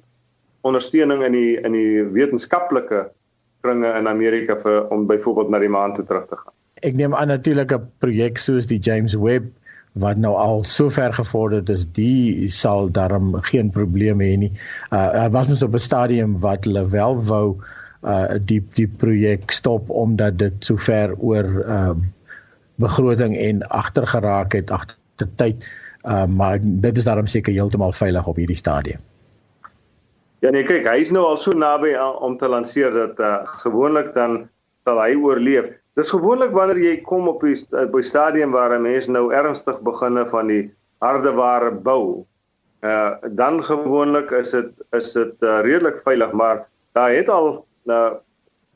ondersteuning 0.67 1.23
in 1.25 1.37
die 1.37 1.55
in 1.61 1.77
die 1.77 2.03
wetenskaplike 2.13 3.07
kringe 3.65 3.93
in 3.97 4.09
Amerika 4.09 4.57
vir 4.63 4.85
om 4.93 5.07
byvoorbeeld 5.09 5.49
na 5.49 5.61
die 5.61 5.71
maan 5.71 5.95
toe 5.95 6.05
terug 6.05 6.27
te 6.29 6.37
gaan. 6.37 6.53
Ek 6.81 6.97
neem 6.97 7.15
aan 7.15 7.29
natuurlik 7.33 7.73
'n 7.73 7.89
projek 8.03 8.37
soos 8.37 8.67
die 8.67 8.79
James 8.79 9.15
Webb 9.15 9.49
wat 9.99 10.17
nou 10.17 10.33
al 10.39 10.63
so 10.63 10.89
ver 10.89 11.13
gevorderd 11.13 11.69
is, 11.69 11.83
die 11.85 12.49
sal 12.49 12.89
daarom 12.89 13.35
geen 13.51 13.69
probleme 13.69 14.23
hê 14.23 14.37
nie. 14.37 14.51
Uh 14.91 15.27
was 15.29 15.47
mens 15.47 15.63
op 15.63 15.73
'n 15.73 15.79
stadium 15.79 16.39
wat 16.39 16.65
hulle 16.65 16.87
wel 16.87 17.21
wou 17.27 17.57
uh 18.03 18.39
die 18.39 18.61
die 18.73 18.87
projek 18.87 19.51
stop 19.51 19.89
omdat 19.89 20.37
dit 20.37 20.53
so 20.65 20.75
ver 20.75 21.15
oor 21.17 21.45
uh 21.67 21.93
begroting 22.75 23.37
en 23.37 23.67
agter 23.67 24.07
geraak 24.07 24.53
het 24.53 24.71
agter 24.71 25.27
tyd. 25.35 25.67
Uh 26.05 26.25
maar 26.25 26.59
dit 26.61 26.97
is 26.97 27.03
daarom 27.03 27.27
seker 27.27 27.53
heeltemal 27.53 27.91
veilig 27.93 28.27
op 28.27 28.35
hierdie 28.35 28.57
stadium. 28.57 28.99
Ja 30.41 30.49
nee, 30.49 30.65
kyk, 30.65 30.87
hy 30.89 31.03
is 31.03 31.11
nou 31.13 31.25
al 31.25 31.37
so 31.37 31.53
naby 31.53 31.93
om 31.97 32.37
te 32.37 32.47
lanseer 32.49 32.93
dat 32.93 33.19
uh 33.19 33.45
gewoonlik 33.61 34.13
dan 34.15 34.49
sal 34.85 35.01
hy 35.01 35.13
oorleef. 35.13 35.69
Dis 35.99 36.09
gewoonlik 36.09 36.53
wanneer 36.55 36.79
jy 36.81 36.95
kom 37.05 37.27
op 37.27 37.43
die 37.45 37.59
by 37.93 38.01
stadium 38.01 38.55
waar 38.55 38.73
'n 38.73 38.81
mens 38.81 39.07
nou 39.07 39.29
ernstig 39.33 39.79
beginne 39.85 40.25
van 40.31 40.47
die 40.47 40.71
hardeware 41.03 41.71
bou. 41.71 42.25
Uh 42.81 43.21
dan 43.37 43.63
gewoonlik 43.63 44.31
is 44.31 44.49
dit 44.51 44.71
is 44.97 45.13
dit 45.13 45.35
uh, 45.45 45.61
redelik 45.61 46.01
veilig, 46.03 46.31
maar 46.31 46.65
daar 46.97 47.13
het 47.13 47.29
al 47.29 47.65
uh 47.85 48.13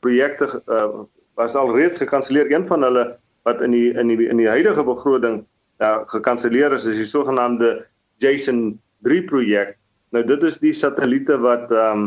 projekte 0.00 0.62
uh 0.70 1.02
was 1.34 1.54
al 1.54 1.74
reeds 1.74 1.98
gekanselleer. 1.98 2.52
Een 2.52 2.66
van 2.66 2.82
hulle 2.82 3.18
wat 3.46 3.62
in 3.62 3.74
die 3.74 3.92
in 3.94 4.10
die 4.10 4.28
in 4.28 4.40
die 4.42 4.50
huidige 4.50 4.84
begroting 4.84 5.44
uh 5.78 6.02
gekanselleer 6.10 6.72
is, 6.72 6.86
is 6.88 6.98
die 6.98 7.10
sogenaamde 7.10 7.84
Jason 8.18 8.80
3 9.06 9.22
projek. 9.28 9.76
Nou 10.10 10.24
dit 10.26 10.42
is 10.42 10.58
die 10.58 10.74
satelliete 10.74 11.38
wat 11.44 11.70
ehm 11.70 12.06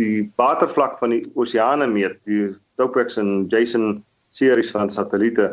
die 0.00 0.30
watervlak 0.40 0.96
van 1.02 1.12
die 1.12 1.24
oseane 1.36 1.86
meet, 1.86 2.16
die 2.24 2.54
Topex 2.80 3.18
en 3.20 3.44
Jason 3.52 4.00
series 4.32 4.70
van 4.72 4.88
satelliete 4.90 5.50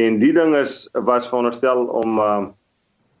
en 0.00 0.18
die 0.18 0.32
ding 0.32 0.54
is 0.56 0.88
was 1.06 1.28
veronderstel 1.28 1.84
om 1.86 2.18
uh, 2.18 2.46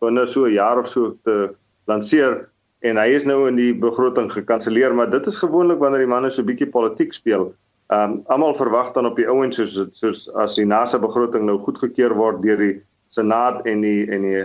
binne 0.00 0.26
so 0.26 0.46
'n 0.46 0.56
jaar 0.56 0.78
of 0.80 0.88
so 0.88 1.12
te 1.24 1.54
lanseer 1.86 2.48
en 2.80 2.96
hy 2.96 3.08
is 3.14 3.24
nou 3.24 3.46
in 3.48 3.56
die 3.56 3.74
begroting 3.74 4.32
gekanselleer 4.32 4.94
maar 4.94 5.10
dit 5.10 5.26
is 5.26 5.38
gewoonlik 5.38 5.78
wanneer 5.78 6.06
die 6.06 6.14
manne 6.14 6.30
so 6.30 6.42
bietjie 6.42 6.70
politiek 6.70 7.12
speel. 7.12 7.52
Ehm 7.94 8.16
um, 8.16 8.22
almal 8.32 8.54
verwag 8.58 8.92
dan 8.96 9.06
op 9.06 9.16
die 9.20 9.28
ouens 9.28 9.56
soos 9.60 9.76
soos 10.00 10.26
as 10.44 10.58
die 10.58 10.66
NASA 10.66 10.98
begroting 10.98 11.46
nou 11.46 11.58
goedgekeur 11.62 12.14
word 12.18 12.42
deur 12.42 12.58
die 12.58 12.74
Senaat 13.14 13.66
en 13.70 13.84
die 13.86 14.08
en 14.10 14.26
die 14.26 14.44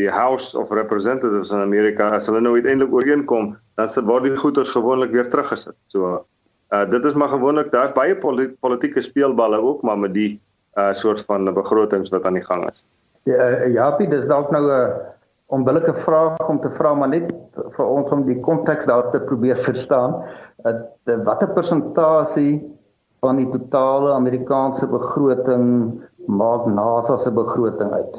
die 0.00 0.08
House 0.10 0.58
of 0.58 0.70
Representatives 0.74 1.52
in 1.54 1.62
Amerika 1.62 2.08
as 2.16 2.26
hulle 2.30 2.40
nou 2.40 2.54
uiteindelik 2.56 2.92
ooreenkom, 2.94 3.52
dan 3.76 3.88
se 3.88 4.02
word 4.06 4.24
die 4.26 4.36
goederes 4.36 4.70
gewoonlik 4.74 5.12
weer 5.14 5.30
teruggesit. 5.30 5.76
So 5.92 6.24
Uh 6.70 6.90
dit 6.90 7.04
is 7.04 7.14
maar 7.18 7.28
gewoonlik 7.28 7.70
daar's 7.70 7.92
baie 7.92 8.16
politieke 8.60 9.00
speelballe 9.00 9.58
ook 9.58 9.82
maar 9.82 9.98
met 9.98 10.14
die 10.14 10.40
uh 10.78 10.92
soort 10.92 11.20
van 11.26 11.54
begrotings 11.54 12.10
wat 12.10 12.24
aan 12.24 12.38
die 12.38 12.44
gang 12.44 12.68
is. 12.68 12.86
Ja, 13.22 13.50
uh, 13.50 13.72
Japie, 13.72 14.08
dis 14.08 14.26
dalk 14.26 14.50
nou 14.50 14.70
'n 14.70 14.92
onbillike 15.46 15.94
vraag 15.94 16.48
om 16.48 16.60
te 16.60 16.70
vra 16.70 16.94
maar 16.94 17.08
net 17.08 17.32
vir 17.54 17.86
ons 17.86 18.10
om 18.10 18.22
die 18.26 18.40
konteks 18.40 18.84
daar 18.84 19.10
te 19.10 19.20
probeer 19.20 19.56
verstaan. 19.56 20.22
Uh, 20.64 21.24
watter 21.24 21.48
persentasie 21.48 22.78
van 23.20 23.36
die 23.36 23.48
totale 23.52 24.12
Amerikaanse 24.12 24.86
begroting 24.86 26.00
maak 26.26 26.66
NASA 26.66 27.18
se 27.18 27.30
begroting 27.30 27.92
uit? 27.92 28.16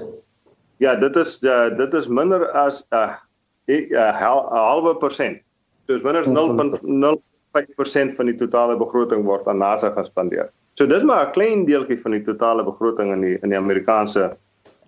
Ja, 0.82 0.96
dit 0.96 1.16
is 1.16 1.38
uh, 1.44 1.70
dit 1.78 1.94
is 1.94 2.08
minder 2.08 2.48
as 2.52 2.86
'n 2.90 2.96
uh, 2.96 3.16
'n 3.68 3.94
uh, 3.94 4.22
halwe 4.52 4.96
persent. 4.98 5.42
So 5.88 5.96
is 5.96 6.04
minder 6.04 6.26
0.0 6.26 7.22
5% 7.52 8.16
van 8.16 8.26
die 8.26 8.36
totale 8.36 8.78
begroting 8.78 9.26
word 9.26 9.48
aan 9.48 9.58
NASA 9.58 9.92
gespandeer. 9.96 10.50
So 10.80 10.88
dis 10.88 11.04
maar 11.04 11.28
'n 11.28 11.32
klein 11.32 11.66
deeltjie 11.66 12.02
van 12.02 12.12
die 12.12 12.24
totale 12.24 12.64
begroting 12.64 13.12
in 13.14 13.22
die 13.22 13.38
in 13.42 13.50
die 13.50 13.58
Amerikaanse 13.58 14.38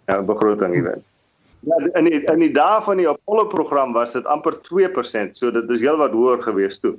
ja, 0.07 0.21
begroting 0.21 0.73
hier. 0.73 1.01
Ja, 1.59 1.77
in 1.93 2.03
die, 2.03 2.21
in 2.23 2.39
die 2.39 2.51
dae 2.51 2.81
van 2.81 2.97
die 2.97 3.07
Apollo 3.09 3.45
program 3.45 3.93
was 3.93 4.13
dit 4.13 4.25
amper 4.25 4.57
2%, 4.67 5.31
so 5.31 5.51
dit 5.51 5.69
is 5.69 5.79
heelwat 5.79 6.11
hoër 6.11 6.41
gewees 6.43 6.79
toe. 6.79 6.95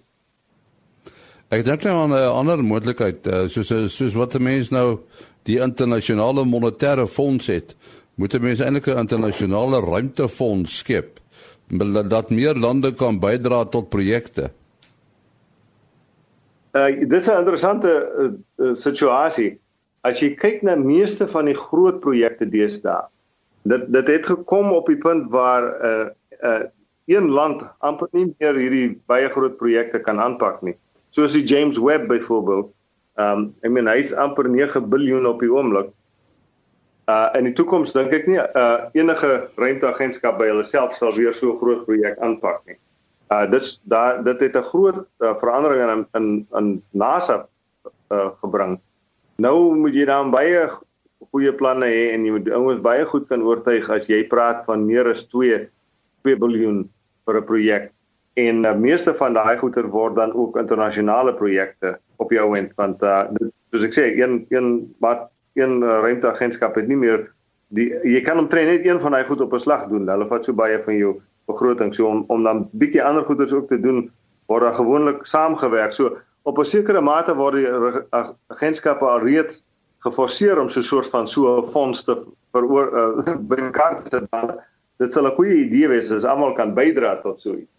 Ek 1.53 1.65
dink 1.65 1.83
nou 1.85 1.95
aan 2.03 2.13
'n 2.13 2.33
ander 2.41 2.65
moontlikheid, 2.65 3.27
eh, 3.27 3.49
soos 3.49 3.69
soos 3.97 4.15
wat 4.15 4.39
mense 4.39 4.73
nou 4.73 5.01
die 5.45 5.59
internasionale 5.61 6.45
monetêre 6.45 7.07
fonds 7.07 7.47
het, 7.47 7.77
moet 8.17 8.41
mense 8.41 8.65
eintlik 8.65 8.87
'n 8.87 8.99
internasionale 8.99 9.81
ruimtefonds 9.81 10.79
skep 10.79 11.21
dat 12.09 12.31
meer 12.31 12.55
lande 12.55 12.93
kan 12.95 13.19
bydra 13.19 13.65
tot 13.65 13.89
projekte. 13.89 14.51
Uh 16.73 16.87
dit 17.09 17.21
is 17.21 17.27
'n 17.27 17.39
interessante 17.39 17.89
uh, 18.19 18.31
uh, 18.67 18.75
situasie. 18.75 19.59
As 20.03 20.21
jy 20.21 20.35
kyk 20.35 20.63
na 20.63 20.75
meeste 20.77 21.29
van 21.29 21.45
die 21.45 21.55
groot 21.55 22.01
projekte 22.01 22.49
deesdae, 22.49 23.07
dit 23.63 23.93
dit 23.93 24.09
het 24.09 24.27
gekom 24.27 24.73
op 24.73 24.87
die 24.87 24.99
punt 24.99 25.31
waar 25.31 25.63
'n 25.63 25.87
uh, 25.87 26.07
uh, 26.43 26.65
een 27.07 27.31
land 27.31 27.63
amper 27.79 28.09
nie 28.13 28.35
meer 28.39 28.55
hierdie 28.55 29.01
baie 29.07 29.29
groot 29.29 29.57
projekte 29.57 29.99
kan 29.99 30.21
aanpak 30.21 30.63
nie. 30.63 30.77
Soos 31.15 31.33
die 31.33 31.45
James 31.47 31.79
Webb 31.79 32.09
byvoorbeeld. 32.11 32.73
Um 33.23 33.53
ek 33.63 33.71
meen 33.71 33.87
hy's 33.87 34.11
amper 34.19 34.49
9 34.51 34.89
miljard 34.91 35.29
op 35.31 35.43
die 35.45 35.51
oomblik. 35.53 35.93
Uh 37.07 37.29
in 37.39 37.47
die 37.47 37.55
toekoms 37.55 37.93
dink 37.95 38.13
ek 38.17 38.27
nie 38.27 38.41
uh 38.43 38.89
enige 38.99 39.31
ruimteagentskap 39.61 40.41
by 40.41 40.49
hulle 40.51 40.65
self 40.67 40.97
sal 40.99 41.15
weer 41.15 41.33
so 41.33 41.53
'n 41.53 41.61
groot 41.63 41.85
projek 41.87 42.19
aanpak 42.19 42.65
nie. 42.67 42.79
Uh 43.31 43.47
dit 43.47 43.79
daar 43.87 44.25
dit 44.25 44.41
het 44.41 44.57
'n 44.57 44.67
groot 44.73 45.07
uh, 45.23 45.37
verandering 45.39 45.91
in 45.91 46.07
in 46.19 46.27
in 46.59 46.83
NASA 46.91 47.47
uh 48.11 48.31
gebring. 48.43 48.81
Nou 49.39 49.75
moet 49.77 49.95
jy 49.95 50.05
dan 50.11 50.31
baie 50.31 50.67
goeie 51.31 51.53
planne 51.53 51.87
hê 51.87 52.11
en 52.15 52.27
jy 52.27 52.33
moet 52.33 52.51
ouens 52.51 52.83
baie 52.83 53.05
goed 53.07 53.29
kan 53.29 53.43
oortuig 53.43 53.87
as 53.91 54.11
jy 54.11 54.27
praat 54.27 54.67
van 54.67 54.87
meer 54.87 55.07
as 55.07 55.23
2 55.31 55.69
2 56.27 56.37
miljard 56.43 56.91
vir 57.27 57.39
'n 57.39 57.47
projek. 57.47 57.94
En 58.35 58.63
die 58.63 58.71
uh, 58.71 58.79
meeste 58.79 59.15
van 59.15 59.37
daai 59.37 59.59
goeder 59.59 59.87
word 59.91 60.17
dan 60.19 60.33
ook 60.35 60.57
internasionale 60.59 61.35
projekte 61.35 61.99
op 62.17 62.33
jou 62.35 62.49
end 62.59 62.73
want 62.81 63.03
uh 63.03 63.29
soos 63.71 63.85
ek 63.87 63.95
sê 63.95 64.09
een 64.19 64.41
een 64.51 64.69
wat 65.03 65.29
een 65.55 65.83
uh, 65.83 66.01
ruimteagentskap 66.03 66.75
het 66.75 66.89
nie 66.91 66.99
meer 66.99 67.29
die 67.75 67.93
jy 68.03 68.21
kan 68.27 68.39
omtrent 68.39 68.71
net 68.71 68.87
een 68.87 69.01
van 69.03 69.15
daai 69.15 69.25
goed 69.29 69.41
op 69.41 69.55
'n 69.55 69.63
slag 69.63 69.87
doen. 69.89 70.09
Hulle 70.09 70.27
vat 70.27 70.45
so 70.45 70.53
baie 70.53 70.83
van 70.83 70.97
jou 70.97 71.21
begroting. 71.47 71.95
So 71.95 72.07
om 72.07 72.25
om 72.29 72.43
dan 72.43 72.69
bietjie 72.73 73.05
ander 73.05 73.25
goeders 73.25 73.53
ook 73.53 73.69
te 73.69 73.81
doen 73.81 74.11
word 74.47 74.63
daar 74.63 74.75
gewoonlik 74.75 75.27
saamgewerk. 75.27 75.93
So 75.93 76.19
op 76.43 76.59
'n 76.59 76.65
sekere 76.65 77.01
mate 77.01 77.35
word 77.35 77.55
die 77.55 77.69
agentskappe 78.49 79.05
al 79.05 79.21
reeds 79.21 79.63
geforseer 79.99 80.59
om 80.61 80.69
so 80.69 80.81
'n 80.81 80.91
soort 80.91 81.07
van 81.07 81.29
so 81.29 81.59
'n 81.59 81.71
fonds 81.71 82.05
te 82.05 82.19
veroor 82.53 82.91
uh, 82.99 83.37
bymekaar 83.37 84.03
te 84.03 84.17
sit. 84.17 84.59
Dit 84.99 85.13
sal 85.13 85.27
'n 85.27 85.37
goeie 85.39 85.65
idee 85.65 85.89
wees 85.89 86.13
as 86.13 86.25
almal 86.25 86.53
kan 86.53 86.75
bydra 86.75 87.21
tot 87.23 87.41
so 87.41 87.55
iets. 87.55 87.79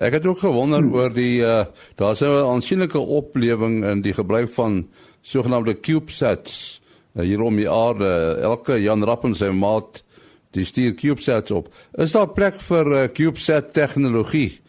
Ek 0.00 0.12
het 0.16 0.26
ook 0.26 0.38
gewonder 0.38 0.80
hmm. 0.80 0.94
oor 0.94 1.14
die 1.14 1.40
uh 1.44 1.64
daar's 1.96 2.22
'n 2.22 2.46
aansienlike 2.54 2.98
oplewing 2.98 3.84
in 3.84 4.02
die 4.02 4.14
gebruik 4.16 4.50
van 4.50 4.88
sogenaamde 5.22 5.80
CubeSats 5.80 6.80
uh, 7.14 7.22
hier 7.22 7.42
om 7.42 7.56
die 7.56 7.70
aarde. 7.70 8.38
Elke 8.40 8.80
Jan 8.82 9.04
Rappen 9.04 9.34
se 9.34 9.52
maat 9.52 10.04
die 10.50 10.64
stuur 10.64 10.94
CubeSats 10.94 11.50
op. 11.50 11.68
Is 11.92 12.12
daar 12.12 12.28
plek 12.28 12.60
vir 12.60 12.86
uh, 12.86 13.08
CubeSat 13.08 13.72
tegnologie 13.72 14.60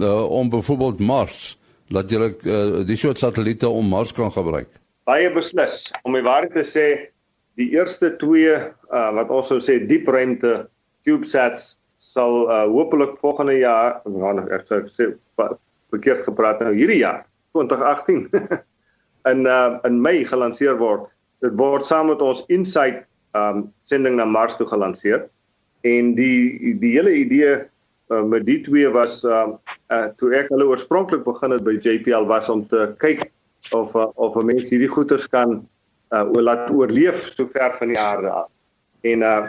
uh, 0.00 0.30
om 0.30 0.50
byvoorbeeld 0.50 0.98
Mars 0.98 1.56
laat 1.88 2.10
jy 2.10 2.20
uh, 2.20 2.84
die 2.84 2.96
soort 2.96 3.18
satelliete 3.18 3.68
om 3.68 3.88
Mars 3.88 4.12
kan 4.12 4.32
gebruik? 4.32 4.68
Baie 5.08 5.30
beslis. 5.32 5.86
Om 6.04 6.18
die 6.18 6.22
waarheid 6.26 6.52
te 6.52 6.64
sê, 6.68 6.86
die 7.56 7.70
eerste 7.72 8.12
twee 8.20 8.52
uh, 8.52 9.08
wat 9.16 9.32
ons 9.32 9.48
sou 9.48 9.58
sê 9.64 9.78
diep 9.88 10.08
ruimte 10.08 10.68
CubeSats 11.08 11.77
sal 12.08 12.46
uh, 12.48 12.64
hopelik 12.72 13.18
volgende 13.20 13.58
jaar, 13.60 14.00
nou 14.08 14.32
ek 14.54 14.64
sou 14.70 14.80
sê 14.92 15.10
verkeerd 15.92 16.24
gepraat 16.24 16.62
nou 16.64 16.72
hierdie 16.76 17.02
jaar 17.02 17.24
2018 17.56 18.28
in 19.30 19.46
uh, 19.48 19.76
in 19.88 20.00
Mei 20.00 20.24
gelanseer 20.28 20.78
word. 20.80 21.08
Dit 21.44 21.56
word 21.60 21.86
saam 21.86 22.08
met 22.12 22.22
ons 22.24 22.44
Insight 22.52 23.04
um 23.36 23.66
sending 23.90 24.16
na 24.16 24.24
Mars 24.24 24.56
toe 24.56 24.66
gelanseer. 24.68 25.26
En 25.86 26.14
die 26.16 26.74
die 26.80 26.94
hele 26.96 27.12
idee 27.14 27.58
uh, 27.58 28.22
met 28.24 28.46
die 28.48 28.60
twee 28.64 28.88
was 28.94 29.20
uh, 29.24 29.52
uh 29.92 30.06
toe 30.20 30.32
ek 30.36 30.48
hulle 30.54 30.68
oorspronklik 30.72 31.26
begin 31.26 31.54
het 31.56 31.64
by 31.66 31.76
JPL 31.76 32.28
was 32.30 32.48
om 32.52 32.64
te 32.72 32.88
kyk 33.04 33.28
of 33.76 33.94
uh, 33.96 34.08
of 34.16 34.36
'n 34.36 34.48
mens 34.48 34.72
hierdie 34.72 34.90
goeders 34.90 35.28
kan 35.28 35.60
uh 36.16 36.24
laat 36.32 36.70
oorleef 36.72 37.28
so 37.34 37.46
ver 37.52 37.76
van 37.76 37.92
die 37.92 38.00
aarde 38.00 38.30
af. 38.30 38.48
En 39.04 39.22
uh 39.22 39.44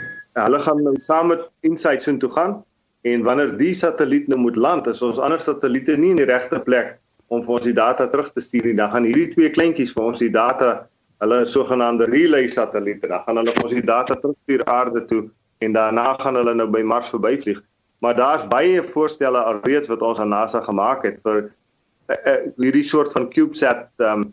hulle 0.45 0.59
gaan 0.63 0.83
nou 0.83 0.95
saam 1.01 1.31
met 1.33 1.45
Insight 1.67 2.03
soheen 2.03 2.19
toe 2.19 2.31
gaan 2.31 2.59
en 3.07 3.23
wanneer 3.23 3.55
die 3.57 3.73
satelliet 3.73 4.27
nou 4.27 4.39
moet 4.39 4.55
land, 4.59 4.87
is 4.87 5.01
ons 5.01 5.19
ander 5.23 5.39
satelliete 5.39 5.95
nie 5.97 6.11
in 6.13 6.21
die 6.21 6.27
regte 6.29 6.59
plek 6.63 6.97
om 7.29 7.43
vir 7.45 7.55
ons 7.55 7.67
die 7.67 7.75
data 7.77 8.07
terug 8.09 8.31
te 8.33 8.43
stuur 8.43 8.67
nie. 8.67 8.75
Dan 8.77 8.91
gaan 8.91 9.07
hierdie 9.07 9.29
twee 9.33 9.49
kleintjies 9.53 9.93
vir 9.95 10.09
ons 10.09 10.21
die 10.21 10.31
data, 10.33 10.87
hulle 11.23 11.43
sogenaamde 11.45 12.07
relay 12.09 12.47
satelliete, 12.51 13.09
dan 13.11 13.23
gaan 13.25 13.41
hulle 13.41 13.55
ons 13.63 13.73
die 13.75 13.85
data 13.85 14.15
terugstuur 14.15 14.63
aarde 14.71 15.03
toe 15.09 15.23
en 15.59 15.75
daarna 15.75 16.13
gaan 16.21 16.39
hulle 16.39 16.55
nou 16.55 16.67
by 16.71 16.81
Mars 16.87 17.09
verbyvlieg. 17.11 17.59
Maar 17.99 18.15
daar's 18.15 18.45
baie 18.47 18.83
voorstelle 18.93 19.39
alreeds 19.43 19.89
wat 19.91 20.03
ons 20.05 20.19
aan 20.23 20.31
NASA 20.31 20.61
gemaak 20.63 21.03
het 21.03 21.19
vir 21.27 21.39
uh, 21.43 22.15
uh, 22.15 22.37
hierdie 22.61 22.85
soort 22.87 23.11
van 23.11 23.27
CubeSat 23.33 23.89
um 24.07 24.29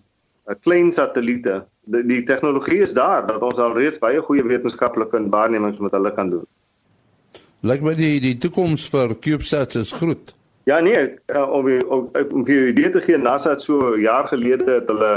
klein 0.63 0.93
satelliete. 0.95 1.65
Die, 1.87 2.03
die 2.07 2.23
tegnologie 2.27 2.81
is 2.83 2.95
daar 2.97 3.27
dat 3.27 3.43
ons 3.47 3.61
alreeds 3.63 3.99
baie 4.03 4.23
goeie 4.23 4.43
wetenskaplike 4.43 5.21
waarnemings 5.31 5.79
met 5.79 5.95
hulle 5.95 6.11
kan 6.15 6.33
doen. 6.33 6.47
Lyk 7.67 7.85
my 7.87 7.95
die 7.99 8.19
die 8.21 8.35
toekoms 8.43 8.89
vir 8.91 9.15
CubeSat 9.23 9.79
is 9.79 9.93
groot. 9.95 10.35
Ja 10.67 10.81
nee, 10.83 10.99
uh, 11.31 11.47
om 11.55 11.69
om 11.87 12.09
om 12.33 12.45
vir 12.47 12.73
idee 12.73 12.91
te 12.91 13.01
gee, 13.05 13.19
NASA 13.19 13.55
het 13.55 13.63
so 13.63 13.95
jaar 14.03 14.27
gelede 14.29 14.67
het 14.81 14.91
hulle 14.91 15.13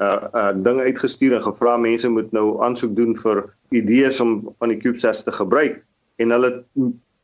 uh 0.00 0.28
uh 0.32 0.52
dinge 0.56 0.88
uitgestuur 0.88 1.36
en 1.36 1.44
gevra 1.44 1.76
mense 1.76 2.08
moet 2.08 2.32
nou 2.32 2.62
aansoek 2.64 2.96
doen 2.96 3.12
vir 3.18 3.44
idees 3.76 4.20
om 4.20 4.54
van 4.58 4.72
die 4.72 4.78
CubeSat 4.80 5.24
te 5.26 5.32
gebruik 5.32 5.82
en 6.16 6.32
hulle 6.32 6.52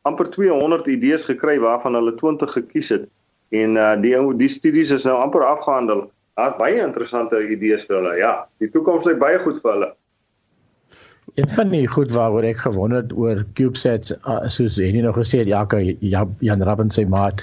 amper 0.05 0.29
200 0.29 0.87
idees 0.93 1.25
gekry 1.25 1.57
waarvan 1.59 1.97
hulle 1.97 2.13
20 2.21 2.51
gekies 2.51 2.89
het. 2.93 3.09
En 3.49 3.79
uh 3.81 3.95
die 4.01 4.13
die 4.37 4.49
studies 4.49 4.91
is 4.91 5.07
nou 5.09 5.17
amper 5.17 5.45
afgehandel. 5.45 6.11
Daar's 6.35 6.57
baie 6.59 6.81
interessante 6.83 7.39
idees 7.47 7.85
vir 7.87 8.01
hulle. 8.01 8.17
Ja, 8.19 8.33
die 8.59 8.67
toekoms 8.73 9.05
lyk 9.07 9.21
baie 9.21 9.39
goed 9.43 9.61
vir 9.63 9.71
hulle. 9.71 9.93
Een 11.35 11.49
van 11.51 11.71
die 11.71 11.85
goed 11.87 12.11
waaroor 12.15 12.47
ek 12.47 12.61
gewonder 12.63 13.01
het 13.03 13.15
oor 13.15 13.41
CubeSats 13.57 14.13
uh, 14.17 14.43
soos 14.51 14.77
Henny 14.79 15.01
nou 15.03 15.13
gesê 15.15 15.41
het, 15.43 15.49
ja, 16.03 16.23
Jan 16.39 16.63
Rabben 16.63 16.91
sê 16.91 17.07
maar 17.07 17.33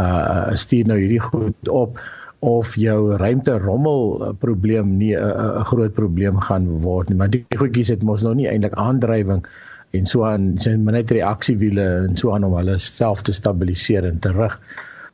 uh 0.00 0.56
stuur 0.56 0.88
nou 0.88 0.96
hierdie 0.96 1.20
goed 1.20 1.68
op 1.68 2.00
of 2.42 2.72
jou 2.80 3.16
ruimte 3.20 3.58
rommel 3.60 4.34
probleem 4.40 4.96
nie 4.98 5.12
'n 5.14 5.20
uh, 5.20 5.64
groot 5.68 5.92
probleem 5.94 6.40
gaan 6.40 6.66
word 6.82 7.08
nie, 7.08 7.16
maar 7.16 7.30
die 7.30 7.44
goedjies 7.56 7.92
het 7.92 8.02
mos 8.02 8.24
nou 8.24 8.34
nie 8.34 8.48
eintlik 8.48 8.74
aandrywing 8.74 9.44
en 9.92 10.06
so 10.06 10.24
aan 10.24 10.58
sien 10.58 10.84
maar 10.84 10.96
net 10.96 11.10
reaksiewiele 11.10 11.84
en 12.08 12.16
so 12.16 12.32
aan 12.34 12.44
om 12.44 12.56
hulle 12.56 12.78
self 12.78 13.22
te 13.22 13.32
stabiliseer 13.32 14.08
en 14.08 14.18
te 14.18 14.32
rig. 14.32 14.58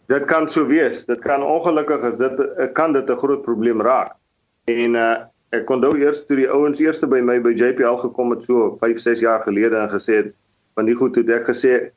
Dit 0.09 0.25
kan 0.25 0.49
so 0.49 0.67
wees. 0.67 1.05
Dit 1.05 1.21
kan 1.21 1.43
ongelukkig 1.45 2.05
is 2.13 2.19
dit 2.19 2.73
kan 2.73 2.93
dit 2.93 3.11
'n 3.11 3.17
groot 3.17 3.43
probleem 3.43 3.81
raak. 3.81 4.17
En 4.65 4.95
uh 4.95 5.17
ek 5.51 5.65
kon 5.67 5.81
nou 5.81 5.95
eers 5.97 6.27
toe 6.27 6.37
die 6.37 6.49
ouens 6.49 6.81
eerste 6.81 7.07
by 7.07 7.21
my 7.25 7.39
by 7.41 7.55
JPL 7.57 7.97
gekom 8.05 8.31
het 8.31 8.43
so 8.45 8.77
5, 8.81 8.99
6 9.01 9.21
jaar 9.21 9.41
gelede 9.41 9.77
en 9.77 9.89
gesê 9.89 10.17
het 10.21 10.35
van 10.75 10.85
die 10.85 10.95
goed 10.95 11.17
het 11.17 11.29
ek 11.29 11.47
gesê 11.49 11.91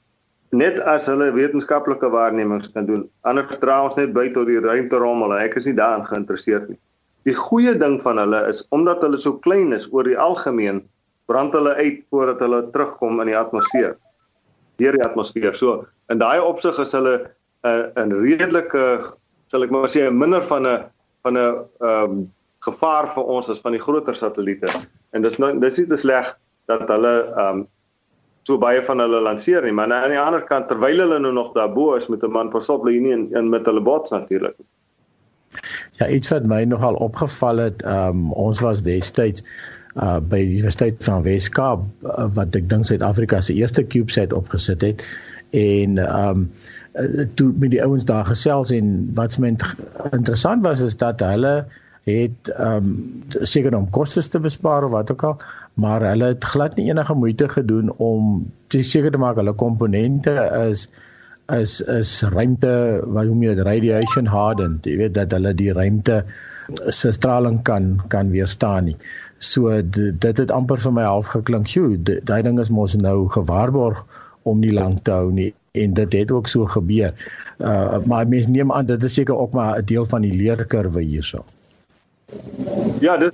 net 0.51 0.80
as 0.80 1.06
hulle 1.06 1.32
wetenskaplike 1.36 2.10
waarnemings 2.10 2.72
kan 2.72 2.86
doen. 2.86 3.10
Anders 3.27 3.60
dra 3.60 3.84
ons 3.84 3.96
net 3.96 4.13
by 4.13 4.30
tot 4.36 4.48
die 4.48 4.60
ruimte 4.60 4.96
rommel 5.00 5.36
en 5.36 5.44
ek 5.44 5.56
is 5.60 5.68
nie 5.68 5.75
daarin 5.75 6.06
geïnteresseerd 6.08 6.70
nie. 6.70 6.80
Die 7.27 7.36
goeie 7.36 7.75
ding 7.77 8.00
van 8.01 8.18
hulle 8.18 8.48
is 8.50 8.63
omdat 8.72 9.03
hulle 9.06 9.20
so 9.20 9.39
klein 9.44 9.74
is 9.74 9.88
oor 9.91 10.08
die 10.08 10.17
algemeen 10.17 10.82
brand 11.28 11.54
hulle 11.54 11.76
uit 11.76 12.02
voordat 12.10 12.39
hulle 12.39 12.63
terugkom 12.71 13.21
in 13.21 13.32
die 13.32 13.38
atmosfeer. 13.38 13.95
Deur 14.82 14.97
die 14.97 15.06
atmosfeer. 15.06 15.56
So 15.56 15.86
in 16.10 16.19
daai 16.19 16.39
opsig 16.39 16.80
is 16.80 16.95
hulle 16.97 17.32
'n 17.63 17.91
'n 17.95 18.13
redelike 18.21 19.13
sal 19.47 19.63
ek 19.63 19.71
maar 19.71 19.89
sê 19.89 20.10
minder 20.12 20.43
van 20.50 20.67
'n 20.67 20.86
van 21.24 21.38
'n 21.38 21.38
ehm 21.38 22.12
um, 22.12 22.32
gevaar 22.62 23.13
vir 23.13 23.24
ons 23.24 23.50
as 23.50 23.62
van 23.62 23.71
die 23.71 23.82
groter 23.82 24.15
satelliete. 24.15 24.69
En 25.12 25.21
dis 25.21 25.38
nou 25.38 25.60
dis 25.60 25.78
nie 25.78 25.88
te 25.88 25.97
sleg 25.97 26.38
dat 26.65 26.88
hulle 26.88 27.15
ehm 27.36 27.62
um, 27.62 27.67
so 28.43 28.58
baie 28.58 28.82
van 28.86 29.00
hulle 29.00 29.21
lanseer 29.21 29.62
nie, 29.63 29.71
maar 29.71 29.93
aan 29.93 30.10
die 30.10 30.19
ander 30.19 30.41
kant 30.41 30.67
terwyl 30.67 31.04
hulle 31.04 31.19
nou 31.19 31.34
nog 31.34 31.52
daarbo 31.54 31.95
is 31.95 32.08
met 32.08 32.24
'n 32.24 32.32
man 32.32 32.50
pasop 32.50 32.84
hulle 32.84 33.00
nie 33.00 33.12
in, 33.12 33.28
in 33.36 33.50
met 33.50 33.65
hulle 33.65 33.82
bots 33.82 34.10
natuurlik. 34.10 34.56
Ja, 36.00 36.08
iets 36.08 36.30
wat 36.30 36.45
my 36.45 36.63
nogal 36.63 36.95
opgeval 36.95 37.58
het, 37.58 37.82
ehm 37.82 38.08
um, 38.08 38.34
ons 38.34 38.60
was 38.60 38.82
destyds 38.82 39.43
uh 39.95 40.19
by 40.19 40.38
die 40.39 40.56
Universiteit 40.56 41.04
van 41.04 41.24
Weskaap 41.24 41.82
uh, 42.04 42.28
wat 42.34 42.56
ek 42.56 42.69
dink 42.69 42.86
Suid-Afrika 42.86 43.41
se 43.41 43.54
eerste 43.54 43.84
CubeSat 43.84 44.34
opgesit 44.34 44.82
het 44.82 45.04
en 45.52 45.97
um 46.00 46.52
toe 47.36 47.51
met 47.58 47.71
die 47.71 47.84
ouens 47.84 48.06
daar 48.06 48.25
gesels 48.27 48.71
en 48.75 49.12
wat 49.15 49.38
my 49.39 49.54
interessant 50.12 50.63
was 50.65 50.82
is 50.82 50.97
dat 50.99 51.23
hulle 51.23 51.54
het 52.10 52.51
um 52.58 52.89
seker 53.30 53.75
om 53.77 53.89
kostes 53.89 54.27
te 54.27 54.41
bespaar 54.41 54.84
of 54.84 54.91
wat 54.91 55.12
ook 55.12 55.23
al 55.23 55.38
maar 55.73 56.04
hulle 56.04 56.34
het 56.34 56.43
glad 56.54 56.75
nie 56.75 56.89
enige 56.89 57.13
moeite 57.13 57.49
gedoen 57.49 57.93
om 57.97 58.51
te 58.67 58.84
seker 58.84 59.12
te 59.12 59.21
maak 59.21 59.39
hulle 59.39 59.54
komponente 59.54 60.34
is 60.69 60.89
is 61.51 61.80
is 61.82 62.12
ruimte 62.34 62.73
wat 63.15 63.30
jy 63.30 63.54
dit 63.54 63.65
radiation 63.65 64.27
hardened 64.27 64.86
jy 64.86 64.97
weet 65.06 65.13
dat 65.13 65.32
hulle 65.38 65.54
die 65.54 65.71
ruimte 65.73 66.23
se 66.88 67.12
straling 67.12 67.62
kan 67.63 67.93
kan 68.08 68.32
weerstaan 68.32 68.91
nie 68.91 68.97
So 69.41 69.82
dit 69.82 70.38
het 70.38 70.51
amper 70.54 70.77
vir 70.77 70.91
my 70.93 71.04
half 71.04 71.32
geklink. 71.34 71.65
Sjoe, 71.65 71.95
daai 71.97 72.43
ding 72.45 72.60
is 72.62 72.69
mos 72.69 72.93
nou 72.93 73.25
gewaarborg 73.34 74.04
om 74.45 74.60
nie 74.62 74.69
lank 74.75 75.01
te 75.08 75.15
hou 75.17 75.32
nie 75.34 75.49
en 75.71 75.93
dit 75.93 76.13
het 76.13 76.31
ook 76.31 76.47
so 76.47 76.65
gebeur. 76.65 77.13
Uh 77.57 77.97
maar 78.05 78.27
mense 78.27 78.49
neem 78.49 78.71
aan 78.71 78.86
dit 78.86 79.03
is 79.03 79.13
seker 79.13 79.38
ook 79.38 79.53
maar 79.53 79.77
'n 79.77 79.86
deel 79.86 80.05
van 80.05 80.21
die 80.21 80.34
leerkurwe 80.34 81.01
hierso. 81.01 81.45
Ja, 82.99 83.17
dit 83.17 83.34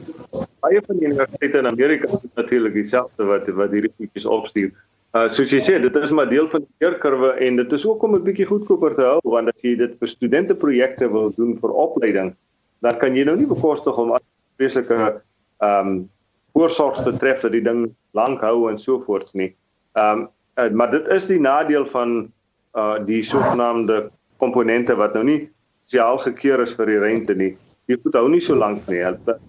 baie 0.59 0.81
van 0.85 0.97
die 0.97 1.05
universiteite 1.05 1.57
in 1.57 1.67
Amerika 1.67 2.07
is 2.07 2.29
natuurlik 2.33 2.73
dieselfde 2.73 3.23
wat 3.23 3.47
wat 3.47 3.71
hierdie 3.71 3.93
goedjies 3.97 4.25
opstuur. 4.25 4.71
Uh 5.13 5.29
soos 5.29 5.49
jy 5.49 5.61
sê, 5.61 5.81
dit 5.81 5.95
is 5.95 6.09
maar 6.09 6.29
deel 6.29 6.47
van 6.47 6.59
die 6.59 6.75
leerkurwe 6.77 7.31
en 7.31 7.55
dit 7.55 7.71
is 7.71 7.85
ook 7.85 8.03
om 8.03 8.15
'n 8.15 8.23
bietjie 8.23 8.45
goedkoper 8.45 8.95
te 8.95 9.01
hou 9.01 9.19
want 9.23 9.47
as 9.47 9.61
jy 9.61 9.75
dit 9.75 9.97
vir 9.99 10.07
studenteprojekte 10.07 11.11
wil 11.11 11.33
doen 11.35 11.57
vir 11.59 11.71
opleiding, 11.71 12.35
dan 12.79 12.97
kan 12.97 13.15
jy 13.15 13.23
nou 13.23 13.37
nie 13.37 13.47
bekostig 13.47 13.97
om 13.97 14.17
vreeslike 14.57 15.21
ehm 15.57 15.87
um, 15.87 16.09
voorsorg 16.53 17.03
te 17.03 17.17
tref 17.17 17.41
dat 17.41 17.51
die 17.51 17.61
ding 17.61 17.95
lank 18.11 18.41
hou 18.41 18.69
en 18.69 18.79
so 18.79 18.99
voorts 18.99 19.33
nie. 19.33 19.55
Ehm 19.93 20.19
um, 20.19 20.29
maar 20.73 20.91
dit 20.91 21.07
is 21.13 21.27
die 21.29 21.39
nadeel 21.39 21.85
van 21.93 22.31
uh 22.77 22.97
die 23.05 23.23
sogenaamde 23.23 24.09
komponente 24.37 24.95
wat 24.95 25.13
nou 25.13 25.23
nie 25.25 25.39
spesiaal 25.87 26.19
gekeur 26.21 26.61
is 26.61 26.75
vir 26.77 26.91
die 26.91 26.99
rente 26.99 27.35
nie. 27.37 27.55
Jy 27.87 27.97
moet 28.03 28.17
hou 28.19 28.27
nie 28.29 28.41
so 28.43 28.55
lank 28.55 28.87
nie. 28.91 29.01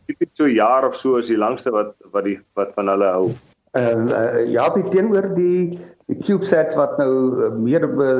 Tipies 0.06 0.30
so 0.38 0.46
jaar 0.46 0.86
of 0.86 0.96
so 0.96 1.18
is 1.18 1.28
die 1.28 1.38
langste 1.38 1.72
wat 1.74 1.94
wat 2.12 2.24
die 2.24 2.38
wat 2.54 2.74
van 2.76 2.88
hulle 2.92 3.08
hou. 3.12 3.30
Ehm 3.76 4.08
uh, 4.08 4.18
uh, 4.18 4.44
ja, 4.52 4.68
teenoor 4.70 5.34
die 5.34 5.78
die 6.08 6.18
CubeSats 6.24 6.76
wat 6.78 6.96
nou 6.98 7.10
uh, 7.12 7.50
meer 7.52 7.84
be, 7.88 8.12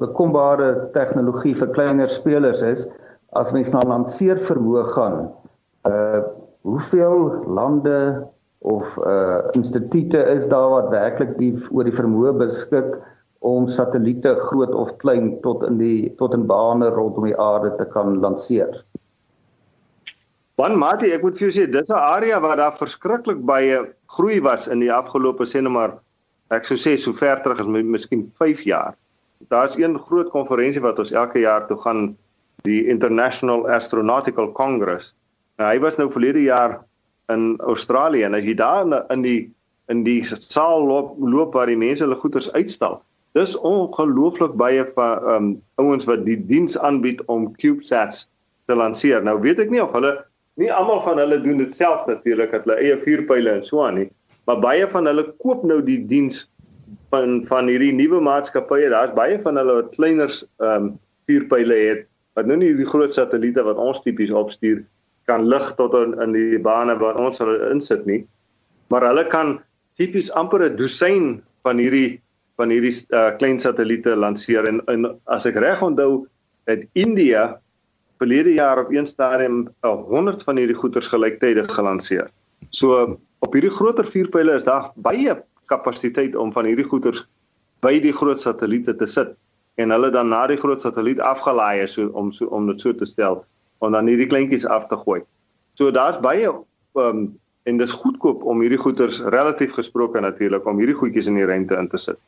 bekombare 0.00 0.88
tegnologie 0.96 1.54
vir 1.54 1.70
kleiner 1.76 2.10
spelers 2.10 2.62
is, 2.62 2.86
as 3.38 3.52
mens 3.54 3.70
na 3.70 3.84
lanceer 3.86 4.40
vermoë 4.48 4.88
gaan, 4.96 5.28
uh 5.90 6.24
hoeveel 6.66 7.44
lande 7.46 7.98
of 8.58 8.84
uh 9.04 9.42
instituie 9.54 10.22
is 10.36 10.46
daar 10.48 10.70
wat 10.70 10.90
werklik 10.90 11.36
die 11.38 11.52
oor 11.70 11.84
die 11.84 11.96
vermoë 11.96 12.32
beskik 12.40 12.96
om 13.46 13.68
satelliete 13.68 14.34
groot 14.48 14.72
of 14.74 14.96
klein 15.02 15.36
tot 15.42 15.62
in 15.66 15.78
die 15.78 16.12
tot 16.18 16.34
in 16.34 16.46
bane 16.46 16.88
rondom 16.94 17.28
die 17.28 17.38
aarde 17.38 17.74
te 17.76 17.86
kan 17.92 18.18
lanseer. 18.20 18.82
Want 20.56 20.78
Mati, 20.80 21.10
ek 21.12 21.22
moet 21.22 21.36
vir 21.36 21.50
jou 21.50 21.52
sê, 21.52 21.66
dis 21.70 21.90
'n 21.90 22.00
area 22.00 22.40
waar 22.40 22.56
daar 22.56 22.78
verskriklik 22.78 23.44
baie 23.44 23.92
groei 24.08 24.40
was 24.40 24.66
in 24.66 24.80
die 24.80 24.92
afgelope 24.92 25.44
sê 25.44 25.60
net 25.60 25.72
maar 25.72 25.98
ek 26.50 26.64
sou 26.64 26.76
sê 26.76 26.96
so 26.98 27.12
ver 27.12 27.42
terug 27.42 27.60
as 27.60 27.66
miskien 27.66 28.32
5 28.38 28.62
jaar. 28.64 28.96
Daar's 29.50 29.76
een 29.76 29.98
groot 29.98 30.30
konferensie 30.30 30.80
wat 30.80 30.98
ons 30.98 31.12
elke 31.12 31.40
jaar 31.40 31.66
toe 31.68 31.76
gaan, 31.76 32.16
die 32.64 32.86
International 32.88 33.68
Astronautical 33.68 34.52
Congress. 34.52 35.12
Nou, 35.58 35.68
hy 35.68 35.78
was 35.80 35.96
nou 35.96 36.10
verlede 36.10 36.42
jaar 36.42 36.80
in 37.32 37.56
Australië 37.58 38.26
en 38.26 38.34
as 38.38 38.46
jy 38.46 38.54
daar 38.58 38.86
in 39.12 39.22
die 39.24 39.40
in 39.92 40.02
die 40.02 40.22
saal 40.26 40.82
loop, 40.82 41.12
loop 41.22 41.54
waar 41.54 41.70
die 41.70 41.78
mense 41.78 42.02
hulle 42.02 42.18
goederes 42.18 42.48
uitstal. 42.52 42.98
Dis 43.38 43.54
ongelooflik 43.68 44.56
baie 44.58 44.82
van 44.96 45.28
um 45.30 45.50
ouens 45.78 46.08
wat 46.10 46.24
die 46.26 46.38
diens 46.48 46.74
aanbied 46.78 47.22
om 47.30 47.52
CubeSats 47.60 48.24
te 48.66 48.74
lanseer. 48.74 49.22
Nou 49.22 49.38
weet 49.44 49.60
ek 49.62 49.70
nie 49.70 49.82
of 49.82 49.94
hulle 49.94 50.16
nie 50.58 50.72
almal 50.72 51.04
van 51.04 51.20
hulle 51.22 51.38
doen 51.44 51.62
dit 51.62 51.74
self 51.74 52.06
natuurlik 52.10 52.50
dat 52.50 52.66
hulle 52.66 52.80
eie 52.82 52.98
vuurpyle 53.04 53.58
en 53.58 53.64
so 53.66 53.84
aan 53.84 54.00
nie, 54.00 54.08
maar 54.48 54.58
baie 54.62 54.86
van 54.90 55.06
hulle 55.06 55.28
koop 55.44 55.62
nou 55.68 55.78
die 55.84 56.00
diens 56.08 56.46
van 57.14 57.42
van 57.46 57.70
hierdie 57.70 57.92
nuwe 57.94 58.18
maatskappye. 58.24 58.90
Daar's 58.90 59.14
baie 59.14 59.38
van 59.42 59.60
hulle 59.60 59.82
wat 59.82 59.94
kleiners 59.94 60.42
um 60.58 60.94
vuurpyle 61.30 61.78
het 61.78 62.06
wat 62.36 62.48
nou 62.48 62.58
nie 62.58 62.74
die 62.76 62.88
groot 62.88 63.14
satelliete 63.14 63.62
wat 63.64 63.78
ons 63.80 64.02
tipies 64.04 64.34
opstuur 64.34 64.82
kan 65.26 65.48
lig 65.50 65.66
tot 65.78 65.94
in, 65.98 66.14
in 66.22 66.32
die 66.36 66.58
bane 66.62 66.96
waar 67.00 67.18
ons 67.20 67.38
hulle 67.42 67.70
insit 67.72 68.06
nie. 68.06 68.22
Maar 68.92 69.08
hulle 69.08 69.26
kan 69.32 69.58
tipies 69.98 70.30
amper 70.30 70.62
'n 70.62 70.76
dosyn 70.78 71.42
van 71.66 71.78
hierdie 71.82 72.20
van 72.56 72.70
hierdie 72.72 72.94
uh, 73.12 73.36
klein 73.36 73.60
satelliete 73.60 74.16
lanseer 74.16 74.64
en, 74.64 74.80
en 74.88 75.10
as 75.28 75.44
ek 75.44 75.58
reg 75.60 75.82
onthou 75.82 76.26
het 76.70 76.86
India 76.94 77.58
verlede 78.18 78.54
jaar 78.56 78.80
op 78.80 78.92
een 78.92 79.06
stadium 79.06 79.66
100 79.82 80.42
van 80.42 80.56
hierdie 80.56 80.76
goederes 80.76 81.08
gelyktydig 81.12 81.68
gelanseer. 81.74 82.30
So 82.70 83.18
op 83.44 83.52
hierdie 83.52 83.70
groter 83.70 84.06
vuurpyle 84.08 84.56
is 84.56 84.64
daar 84.64 84.90
baie 84.96 85.36
kapasiteit 85.66 86.36
om 86.36 86.52
van 86.52 86.64
hierdie 86.64 86.86
goederes 86.88 87.26
by 87.84 87.98
die 88.00 88.14
groot 88.16 88.40
satelliete 88.40 88.96
te 88.96 89.06
sit 89.06 89.34
en 89.76 89.92
hulle 89.92 90.10
dan 90.10 90.30
na 90.32 90.46
die 90.48 90.56
groot 90.56 90.80
satelliet 90.80 91.20
afgelaai 91.20 91.84
is 91.84 91.92
so, 91.92 92.08
om 92.16 92.32
so, 92.32 92.48
om 92.48 92.66
dit 92.70 92.80
so 92.80 92.96
te 92.96 93.04
stel 93.06 93.44
en 93.80 93.92
dan 93.92 94.06
hierdie 94.06 94.28
kleintjies 94.30 94.66
af 94.66 94.86
te 94.88 94.96
gooi. 94.96 95.20
So 95.74 95.90
daar's 95.90 96.20
baie 96.20 96.48
um, 96.94 97.26
en 97.66 97.78
dis 97.78 97.92
goedkoop 97.92 98.44
om 98.44 98.62
hierdie 98.64 98.80
goederes 98.80 99.20
relatief 99.20 99.74
gesproke 99.76 100.20
natuurlik 100.20 100.66
om 100.66 100.78
hierdie 100.78 100.96
goedjies 100.96 101.28
in 101.30 101.40
die 101.40 101.48
ruimte 101.48 101.76
in 101.76 101.88
te 101.88 102.00
sit. 102.00 102.18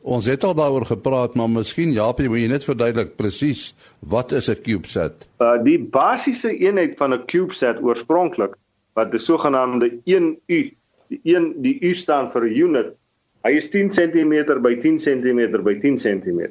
Ons 0.00 0.26
het 0.30 0.44
al 0.48 0.54
daaroor 0.56 0.86
gepraat, 0.88 1.34
maar 1.36 1.50
miskien 1.52 1.92
Japie, 1.92 2.28
moet 2.32 2.40
jy 2.40 2.48
net 2.48 2.64
verduidelik 2.64 3.18
presies 3.20 3.74
wat 4.00 4.32
is 4.32 4.48
'n 4.48 4.62
CubeSat? 4.64 5.28
Uh 5.40 5.58
die 5.62 5.78
basiese 5.78 6.56
eenheid 6.56 6.96
van 6.96 7.14
'n 7.14 7.26
CubeSat 7.26 7.82
oorspronklik 7.82 8.56
wat 8.94 9.10
die 9.12 9.20
sogenaamde 9.20 9.90
1U, 10.04 10.60
die 11.08 11.20
1 11.22 11.62
die 11.62 11.78
U 11.80 11.94
staan 11.94 12.30
vir 12.32 12.48
'n 12.48 12.56
unit. 12.56 12.96
Hy 13.44 13.52
is 13.56 13.70
10 13.70 13.90
cm 13.90 14.60
by 14.62 14.74
10 14.80 14.98
cm 14.98 15.62
by 15.62 15.74
10 15.80 15.96
cm. 15.96 16.50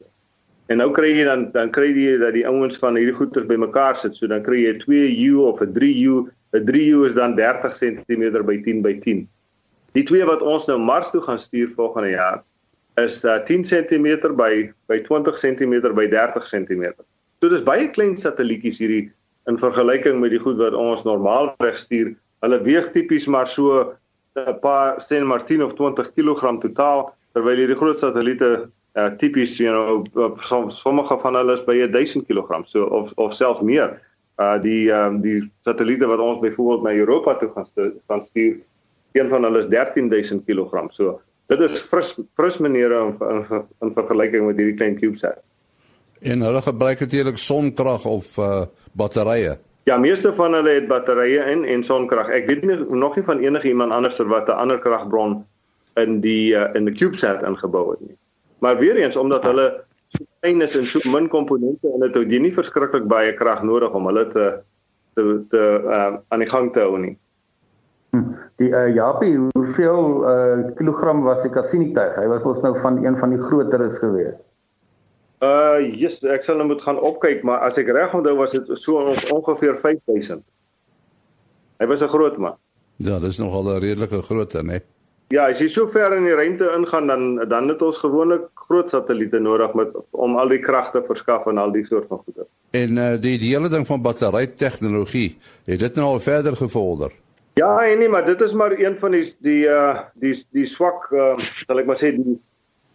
En 0.70 0.78
nou 0.78 0.92
kry 0.94 1.10
jy 1.16 1.24
dan 1.26 1.48
dan 1.54 1.72
kry 1.74 1.90
jy 1.96 2.18
dat 2.22 2.36
die 2.38 2.46
ouens 2.46 2.78
van 2.78 2.98
hierdie 3.00 3.16
goeters 3.18 3.48
bymekaar 3.50 3.98
sit. 3.98 4.14
So 4.16 4.30
dan 4.30 4.44
kry 4.46 4.66
jy 4.68 4.74
'n 4.76 4.82
2U 4.84 5.34
of 5.50 5.62
'n 5.66 5.74
3U. 5.74 6.30
'n 6.54 6.66
3U 6.66 7.06
is 7.06 7.14
dan 7.18 7.36
30 7.36 7.74
cm 7.74 8.46
by 8.46 8.58
10 8.62 8.82
by 8.82 8.94
10. 9.02 9.28
Die 9.98 10.04
twee 10.04 10.26
wat 10.26 10.42
ons 10.46 10.68
nou 10.68 10.78
Mars 10.78 11.10
toe 11.12 11.22
gaan 11.22 11.40
stuur 11.40 11.74
volgende 11.76 12.10
jaar 12.14 12.44
is 12.98 13.24
uh, 13.26 13.40
10 13.46 13.64
cm 13.64 14.36
by 14.36 14.70
by 14.88 15.00
20 15.02 15.38
cm 15.38 15.74
by 15.96 16.08
30 16.08 16.46
cm. 16.46 16.94
So 17.42 17.50
dis 17.50 17.64
baie 17.66 17.90
klein 17.90 18.18
satellietjies 18.18 18.80
hierdie 18.80 19.10
in 19.48 19.58
vergelyking 19.58 20.20
met 20.20 20.32
die 20.32 20.42
goed 20.44 20.58
wat 20.62 20.74
ons 20.78 21.04
normaalweg 21.04 21.78
stuur. 21.78 22.14
Hulle 22.46 22.62
weeg 22.62 22.92
tipies 22.94 23.26
maar 23.28 23.48
so 23.48 23.96
'n 24.38 24.60
paar 24.62 25.02
sien 25.02 25.26
maar 25.26 25.46
10 25.46 25.64
of 25.64 25.74
20 25.74 26.14
kg 26.14 26.62
totaal 26.62 27.10
terwyl 27.34 27.58
hierdie 27.58 27.80
groot 27.80 28.00
satelliete 28.00 28.70
uh, 29.00 29.12
tipies 29.22 29.58
you 29.58 29.72
know 29.72 30.68
sommige 30.72 31.18
van 31.22 31.36
hulle 31.40 31.56
is 31.58 31.64
by 31.68 31.78
1000 31.86 32.26
kg 32.28 32.62
so 32.66 32.84
of 33.00 33.12
of 33.16 33.34
selfs 33.34 33.62
meer 33.62 33.96
uh 34.40 34.58
die 34.64 34.92
um, 34.92 35.22
die 35.22 35.40
satelliete 35.68 36.08
wat 36.08 36.20
ons 36.24 36.40
byvoorbeeld 36.40 36.84
na 36.84 36.94
Europa 36.94 37.36
toe 37.40 37.50
gaan 37.56 37.94
gaan 38.08 38.24
stuur 38.24 38.60
een 39.12 39.30
van 39.30 39.44
hulle 39.44 39.64
is 39.64 39.70
13000 39.70 40.46
kg 40.46 40.86
so 40.92 41.20
dit 41.48 41.60
is 41.60 41.80
fris 41.92 42.18
fris 42.36 42.58
maniere 42.58 43.00
in, 43.06 43.16
in, 43.30 43.64
in 43.82 43.96
vergelyking 43.96 44.46
met 44.48 44.58
hierdie 44.58 44.78
klein 44.82 45.00
CubeSat 45.00 45.42
en 46.20 46.42
hulle 46.42 46.62
gebruik 46.62 47.00
natuurlik 47.00 47.38
sonkrag 47.38 48.06
of 48.06 48.38
uh 48.38 48.66
batterye 48.92 49.58
Ja, 49.90 49.98
meeste 49.98 50.30
van 50.38 50.54
hulle 50.54 50.70
het 50.70 50.88
batterye 50.88 51.46
in 51.50 51.64
en 51.66 51.84
sonkrag. 51.84 52.28
Ek 52.30 52.46
weet 52.46 52.66
nie 52.68 52.76
nog 52.78 53.16
nie 53.18 53.24
van 53.26 53.40
enige 53.42 53.72
iemand 53.72 53.92
anders 53.96 54.20
wat 54.22 54.48
'n 54.48 54.60
ander 54.62 54.80
kragbron 54.80 55.46
in 55.96 56.20
die 56.22 56.54
uh, 56.54 56.68
in 56.74 56.86
die 56.86 56.94
CubeSat 56.94 57.42
ingebou 57.44 57.92
het 57.92 58.02
nie. 58.02 58.18
Maar 58.60 58.78
weer 58.78 58.98
eens 58.98 59.16
omdat 59.16 59.44
hulle 59.44 59.84
so 60.08 60.26
klein 60.40 60.62
is 60.62 60.76
en 60.76 60.88
so 60.88 61.00
min 61.12 61.28
komponente 61.30 61.88
en 61.94 62.00
dit 62.00 62.16
het 62.16 62.32
jy 62.32 62.42
nie 62.44 62.54
verskriklik 62.54 63.08
baie 63.08 63.34
krag 63.38 63.64
nodig 63.64 63.94
om 63.94 64.10
hulle 64.10 64.26
te 64.34 64.46
te 65.18 65.26
te 65.50 65.64
uh, 65.86 66.18
aan 66.28 66.44
die 66.44 66.50
gang 66.50 66.74
te 66.74 66.84
hou 66.86 67.00
nie. 67.00 67.16
Hm. 68.12 68.36
Die 68.62 68.70
uh, 68.74 68.88
Japie, 68.96 69.36
hoeveel 69.54 70.06
uh, 70.26 70.76
kilogram 70.76 71.24
was 71.24 71.42
die 71.46 71.52
Cassini 71.54 71.92
tuig? 71.94 72.16
Hy 72.18 72.28
was 72.32 72.46
ons 72.50 72.62
nou 72.66 72.74
van 72.82 73.04
een 73.06 73.18
van 73.22 73.36
die 73.36 73.42
groteres 73.44 73.98
gewees. 74.02 74.38
Uh, 75.40 75.80
yes, 75.96 76.20
ek 76.28 76.44
sal 76.44 76.58
nou 76.60 76.68
moet 76.68 76.82
gaan 76.84 77.00
opkyk, 77.00 77.46
maar 77.48 77.62
as 77.64 77.78
ek 77.80 77.92
reg 77.96 78.16
onthou 78.18 78.36
was 78.42 78.52
dit 78.52 78.72
so 78.82 79.00
ongeveer 79.32 79.78
5000. 79.80 80.44
Hy 81.80 81.88
was 81.88 82.02
'n 82.04 82.12
groot 82.12 82.38
man. 82.38 82.58
Ja, 82.98 83.20
dis 83.20 83.38
nogal 83.38 83.64
'n 83.64 83.80
redelike 83.80 84.22
grootte, 84.22 84.64
né? 84.64 84.68
Nee. 84.68 84.99
Ja, 85.30 85.44
as 85.46 85.60
jy 85.62 85.68
so 85.70 85.86
ver 85.94 86.16
in 86.16 86.26
die 86.26 86.34
ruimte 86.34 86.72
ingaan 86.74 87.08
dan 87.08 87.26
dan 87.50 87.68
het 87.70 87.84
ons 87.86 88.00
gewoonlik 88.02 88.48
groot 88.58 88.90
satelliete 88.90 89.38
nodig 89.40 89.76
met 89.78 89.92
om 90.18 90.38
al 90.42 90.50
die 90.50 90.58
krag 90.64 90.90
te 90.90 91.04
verskaf 91.06 91.46
en 91.52 91.62
al 91.62 91.70
die 91.76 91.84
soort 91.86 92.08
van 92.10 92.24
goede. 92.24 92.48
En 92.74 92.98
uh, 92.98 93.12
die 93.22 93.36
die 93.38 93.52
hele 93.54 93.70
ding 93.70 93.86
van 93.86 94.02
battery 94.02 94.48
tegnologie, 94.58 95.38
het 95.70 95.84
dit 95.86 96.00
nou 96.02 96.08
al 96.16 96.24
verder 96.26 96.58
gevorder? 96.58 97.14
Ja, 97.62 97.70
en 97.86 98.02
nee, 98.02 98.10
maar 98.10 98.26
dit 98.26 98.42
is 98.42 98.56
maar 98.58 98.74
een 98.74 98.98
van 98.98 99.14
die 99.14 99.22
die 99.46 99.68
uh 99.70 100.02
die 100.18 100.34
die 100.58 100.66
swak 100.66 101.12
uh 101.14 101.36
sal 101.68 101.84
ek 101.84 101.86
maar 101.86 102.02
sê 102.02 102.10
die 102.18 102.40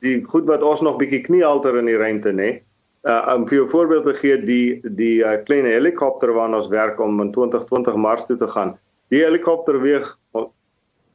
die 0.03 0.16
goed 0.27 0.51
wat 0.51 0.66
ons 0.66 0.83
nog 0.83 0.99
bietjie 0.99 1.23
kniehalter 1.23 1.79
in 1.79 1.87
die 1.87 1.99
ruimte 2.03 2.35
nê. 2.35 2.51
Uh 3.07 3.20
om 3.37 3.47
vir 3.47 3.62
'n 3.62 3.70
voorbeeld 3.77 4.11
te 4.11 4.16
gee, 4.18 4.42
die 4.42 4.81
die 4.83 5.23
uh, 5.23 5.38
klein 5.47 5.70
helikopter 5.70 6.35
waarna 6.35 6.64
ons 6.64 6.75
werk 6.75 6.99
om 6.99 7.20
in 7.23 7.31
2020 7.31 7.94
Mars 7.94 8.27
toe 8.27 8.37
te 8.42 8.49
gaan. 8.49 8.75
Die 9.14 9.23
helikopter 9.23 9.79
weeg 9.81 10.16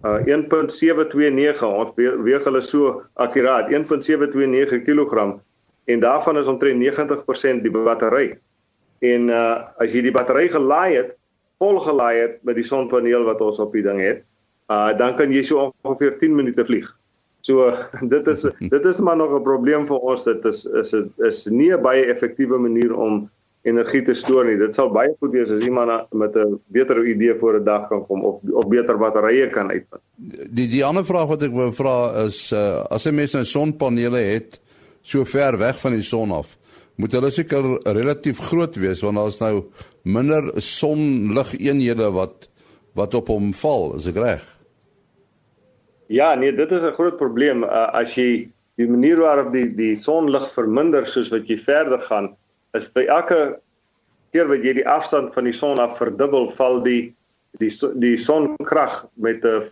uh 0.07 0.19
1.729 0.23 1.63
ons 1.67 1.91
weeg 1.97 2.45
hulle 2.47 2.61
so 2.63 3.01
akkuraat 3.19 3.71
1.729 3.73 4.83
kg 4.85 5.39
en 5.89 5.99
daarvan 5.99 6.37
is 6.37 6.47
omtrent 6.47 6.79
90% 6.79 7.63
die 7.65 7.71
battery. 7.73 8.37
En 8.99 9.29
uh 9.29 9.67
as 9.81 9.91
jy 9.91 10.05
die 10.07 10.15
battery 10.15 10.47
gelaai 10.51 10.95
het, 10.95 11.15
vol 11.59 11.79
gelaai 11.83 12.15
het 12.19 12.39
met 12.47 12.55
die 12.55 12.67
sonpaneel 12.67 13.25
wat 13.27 13.41
ons 13.41 13.59
op 13.59 13.73
die 13.75 13.83
ding 13.83 13.99
het, 14.03 14.23
uh 14.71 14.93
dan 14.97 15.17
kan 15.19 15.33
jy 15.33 15.43
so 15.43 15.71
ongeveer 15.83 16.19
10 16.19 16.35
minute 16.35 16.65
vlieg. 16.65 16.87
So 17.41 17.71
dit 18.13 18.27
is 18.27 18.47
dit 18.59 18.85
is 18.85 18.99
maar 18.99 19.17
nog 19.17 19.35
'n 19.35 19.43
probleem 19.43 19.87
vir 19.87 19.99
ons 19.99 20.23
dit 20.23 20.45
is 20.45 20.65
is 20.65 20.93
is 21.17 21.45
nie 21.47 21.71
'n 21.73 21.81
baie 21.81 22.05
effektiewe 22.05 22.57
manier 22.57 22.95
om 22.95 23.29
energie 23.69 24.01
te 24.05 24.15
stoor 24.17 24.47
nie. 24.47 24.57
Dit 24.59 24.75
sal 24.77 24.91
baie 24.93 25.13
goed 25.19 25.33
wees 25.35 25.51
as 25.53 25.63
iemand 25.65 26.11
met 26.13 26.35
'n 26.35 26.59
beter 26.67 26.99
idee 27.05 27.35
voor 27.39 27.59
'n 27.59 27.63
dag 27.63 27.87
kan 27.89 28.05
kom 28.05 28.23
of 28.25 28.41
of 28.51 28.67
beter 28.67 28.97
batterye 28.97 29.49
kan 29.49 29.71
uitvind. 29.71 30.01
Die 30.57 30.67
die 30.67 30.85
ander 30.85 31.05
vraag 31.05 31.27
wat 31.27 31.43
ek 31.43 31.53
wou 31.53 31.71
vra 31.71 32.25
is 32.25 32.51
uh, 32.51 32.83
as 32.89 33.05
'n 33.05 33.15
mens 33.15 33.33
nou 33.33 33.45
sonpanele 33.45 34.19
het 34.19 34.59
so 35.01 35.25
ver 35.25 35.57
weg 35.57 35.79
van 35.79 35.91
die 35.91 36.01
son 36.01 36.31
af, 36.31 36.57
moet 36.95 37.11
hulle 37.11 37.31
seker 37.31 37.63
relatief 37.83 38.39
groot 38.39 38.75
wees 38.75 39.01
want 39.01 39.17
daar's 39.17 39.39
nou 39.39 39.63
minder 40.03 40.51
sonligeenhede 40.55 42.11
wat 42.11 42.49
wat 42.93 43.13
op 43.13 43.27
hom 43.27 43.53
val, 43.53 43.95
is 43.95 44.07
ek 44.07 44.17
reg? 44.17 44.43
Ja, 46.09 46.35
nee, 46.35 46.51
dit 46.51 46.71
is 46.71 46.81
'n 46.81 46.97
groot 46.97 47.17
probleem 47.17 47.63
uh, 47.63 47.93
as 47.93 48.15
jy 48.15 48.49
die 48.79 48.87
manier 48.87 49.19
waarop 49.19 49.51
die 49.53 49.67
die 49.75 49.95
sonlig 49.95 50.45
verminder 50.55 51.07
soos 51.07 51.29
wat 51.29 51.47
jy 51.47 51.57
verder 51.57 52.01
gaan 52.07 52.35
is 52.77 52.89
by 52.93 53.05
elke 53.09 53.59
keer 54.33 54.49
wat 54.49 54.65
jy 54.65 54.75
die 54.79 54.87
afstand 54.87 55.33
van 55.33 55.47
die 55.49 55.55
son 55.55 55.79
af 55.81 55.97
verdubbel, 55.97 56.51
val 56.57 56.83
die 56.85 57.13
die 57.57 57.71
die 57.97 58.17
sonkrag 58.17 59.07
met 59.17 59.43
'n 59.43 59.65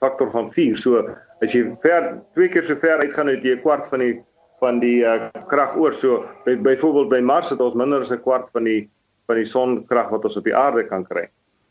faktor 0.00 0.30
van 0.30 0.50
4. 0.50 0.76
So 0.76 1.04
as 1.42 1.52
jy 1.52 1.76
ver 1.82 2.22
twee 2.34 2.48
keer 2.48 2.64
so 2.64 2.76
ver 2.76 2.98
uitgaan 2.98 3.28
het 3.28 3.44
jy 3.44 3.56
'n 3.56 3.62
kwart 3.62 3.86
van 3.88 4.00
die 4.00 4.22
van 4.60 4.80
die 4.80 5.02
uh, 5.04 5.28
krag 5.48 5.76
oor. 5.76 5.92
So 5.92 6.24
by 6.44 6.56
byvoorbeeld 6.56 7.10
by 7.10 7.20
Mars 7.20 7.50
het 7.50 7.60
ons 7.60 7.74
minder 7.74 8.00
as 8.00 8.12
'n 8.12 8.22
kwart 8.22 8.48
van 8.52 8.64
die 8.64 8.88
van 9.26 9.36
die 9.36 9.44
sonkrag 9.44 10.10
wat 10.10 10.24
ons 10.24 10.36
op 10.36 10.44
die 10.44 10.56
aarde 10.56 10.84
kan 10.88 11.04
kry. 11.04 11.28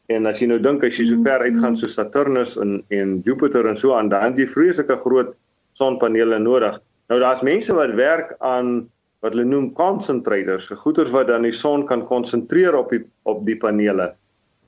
En 0.10 0.26
as 0.26 0.40
jy 0.40 0.48
nou 0.48 0.60
dink 0.60 0.84
as 0.84 0.98
jy 0.98 1.06
so 1.06 1.24
ver 1.24 1.40
uitgaan 1.40 1.78
so 1.78 1.88
Saturnus 1.88 2.58
en 2.58 2.84
en 2.90 3.22
Jupiter 3.26 3.68
en 3.68 3.78
so 3.78 3.94
aan, 3.94 4.10
dan 4.10 4.24
het 4.24 4.38
jy 4.38 4.48
vreeslike 4.48 4.98
groot 5.02 5.36
sonpanele 5.74 6.40
nodig. 6.40 6.80
Nou 7.10 7.20
daar's 7.20 7.42
mense 7.42 7.74
wat 7.74 7.96
werk 7.96 8.36
aan 8.40 8.90
wat 9.22 9.36
hulle 9.36 9.46
noem 9.46 9.70
concentrators, 9.78 10.72
goeders 10.82 11.12
wat 11.14 11.30
dan 11.30 11.46
die 11.46 11.54
son 11.54 11.86
kan 11.90 12.06
konsentreer 12.10 12.76
op 12.78 12.90
die 12.94 13.04
op 13.30 13.46
die 13.46 13.58
panele. 13.58 14.12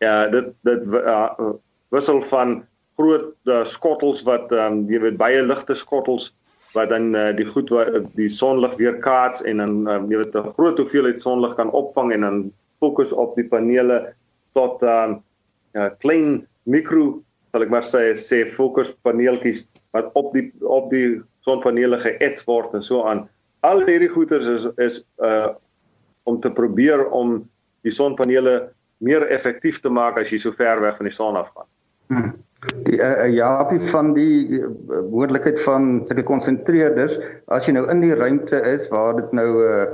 Ja, 0.03 0.27
dit 0.29 0.53
dit 0.67 0.85
uh, 0.99 1.53
wissel 1.93 2.21
van 2.29 2.61
groot 2.97 3.33
uh, 3.49 3.63
skottels 3.65 4.21
wat 4.27 4.51
um, 4.53 4.83
jy 4.91 5.01
weet 5.01 5.17
baie 5.17 5.41
ligte 5.41 5.75
skottels 5.77 6.31
wat 6.73 6.89
dan 6.89 7.13
uh, 7.17 7.31
die 7.37 7.45
goed 7.49 7.69
wat 7.73 8.09
die 8.17 8.29
sonlig 8.29 8.75
weerkaats 8.77 9.43
en 9.49 9.61
dan 9.61 9.75
um, 9.89 10.09
jy 10.11 10.21
weet 10.21 10.35
'n 10.37 10.53
groot 10.57 10.77
hoeveelheid 10.77 11.21
sonlig 11.21 11.55
kan 11.57 11.73
opvang 11.73 12.13
en 12.13 12.21
dan 12.21 12.39
fokus 12.81 13.13
op 13.13 13.35
die 13.35 13.47
panele 13.49 14.13
tot 14.53 14.81
'n 14.81 14.87
um, 14.87 15.21
uh, 15.73 15.89
klein 15.99 16.45
mikro 16.65 17.21
sal 17.51 17.65
ek 17.65 17.69
maar 17.69 17.85
sê 17.85 18.13
sê 18.17 18.45
fokus 18.49 18.93
paneeltjies 19.05 19.67
wat 19.93 20.09
op 20.13 20.33
die 20.33 20.51
op 20.61 20.89
die 20.89 21.21
sonpanele 21.45 21.97
geets 22.01 22.45
word 22.45 22.73
en 22.73 22.81
so 22.81 23.05
aan 23.05 23.29
al 23.63 23.83
hierdie 23.87 24.11
goeders 24.11 24.47
is 24.47 24.69
is 24.77 25.03
uh 25.23 25.53
om 26.23 26.37
te 26.39 26.47
probeer 26.55 27.01
om 27.11 27.41
die 27.83 27.91
sonpanele 27.91 28.69
meer 29.03 29.25
effektief 29.27 29.81
te 29.83 29.89
maak 29.91 30.15
as 30.21 30.29
jy 30.31 30.37
so 30.39 30.55
ver 30.55 30.79
weg 30.79 30.95
van 30.95 31.09
die 31.09 31.15
son 31.15 31.35
af 31.35 31.49
gaan. 31.51 31.67
Hmm. 32.07 32.29
Die 32.87 32.95
uh, 32.95 33.27
ja, 33.27 33.49
van 33.91 34.13
die 34.15 34.61
moontlikheid 35.11 35.59
van 35.65 36.05
sulke 36.07 36.23
konsentreerders, 36.23 37.17
as 37.51 37.67
jy 37.67 37.75
nou 37.75 37.83
in 37.91 38.05
die 38.05 38.15
ruimte 38.15 38.61
is 38.71 38.87
waar 38.93 39.19
dit 39.19 39.35
nou 39.35 39.49
'n 39.51 39.67
uh, 39.67 39.89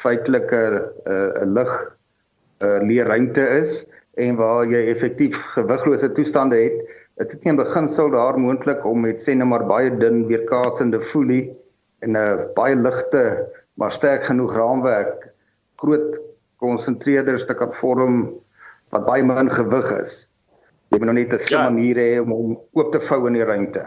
feitelike 0.00 0.62
'n 0.72 0.80
uh, 1.12 1.44
lig 1.52 1.72
'n 1.76 2.64
uh, 2.64 2.80
leer 2.88 3.12
ruimte 3.12 3.44
is 3.60 3.84
en 4.16 4.40
waar 4.40 4.64
jy 4.64 4.88
effektief 4.88 5.36
gewiglose 5.52 6.12
toestande 6.16 6.56
het, 6.56 6.80
Dit 7.14 7.30
het 7.30 7.44
nie 7.46 7.54
beginsel 7.54 8.08
daar 8.10 8.38
moontlik 8.42 8.82
om 8.86 9.04
met 9.06 9.20
sê 9.22 9.36
net 9.38 9.46
maar 9.46 9.62
baie 9.70 9.90
dun 9.98 10.24
weerkaatsende 10.26 10.98
folie 11.12 11.44
en 12.04 12.16
'n 12.16 12.52
baie 12.54 12.76
ligte 12.76 13.24
maar 13.74 13.92
sterk 13.92 14.24
genoeg 14.24 14.54
raamwerk 14.54 15.28
groot 15.82 16.20
konsentreerders 16.62 17.46
te 17.46 17.54
kan 17.54 17.72
vorm 17.80 18.30
wat 18.94 19.06
baie 19.06 19.24
min 19.26 19.50
gewig 19.50 19.90
is. 20.02 20.14
Jy 20.92 20.98
moet 20.98 21.10
nog 21.10 21.18
net 21.18 21.32
'n 21.32 21.46
slim 21.46 21.60
ja. 21.60 21.70
manier 21.70 21.96
hê 21.96 22.20
om 22.22 22.30
hom 22.30 22.58
oop 22.72 22.92
te 22.92 23.00
vou 23.08 23.26
in 23.26 23.32
die 23.32 23.44
ruimte. 23.44 23.84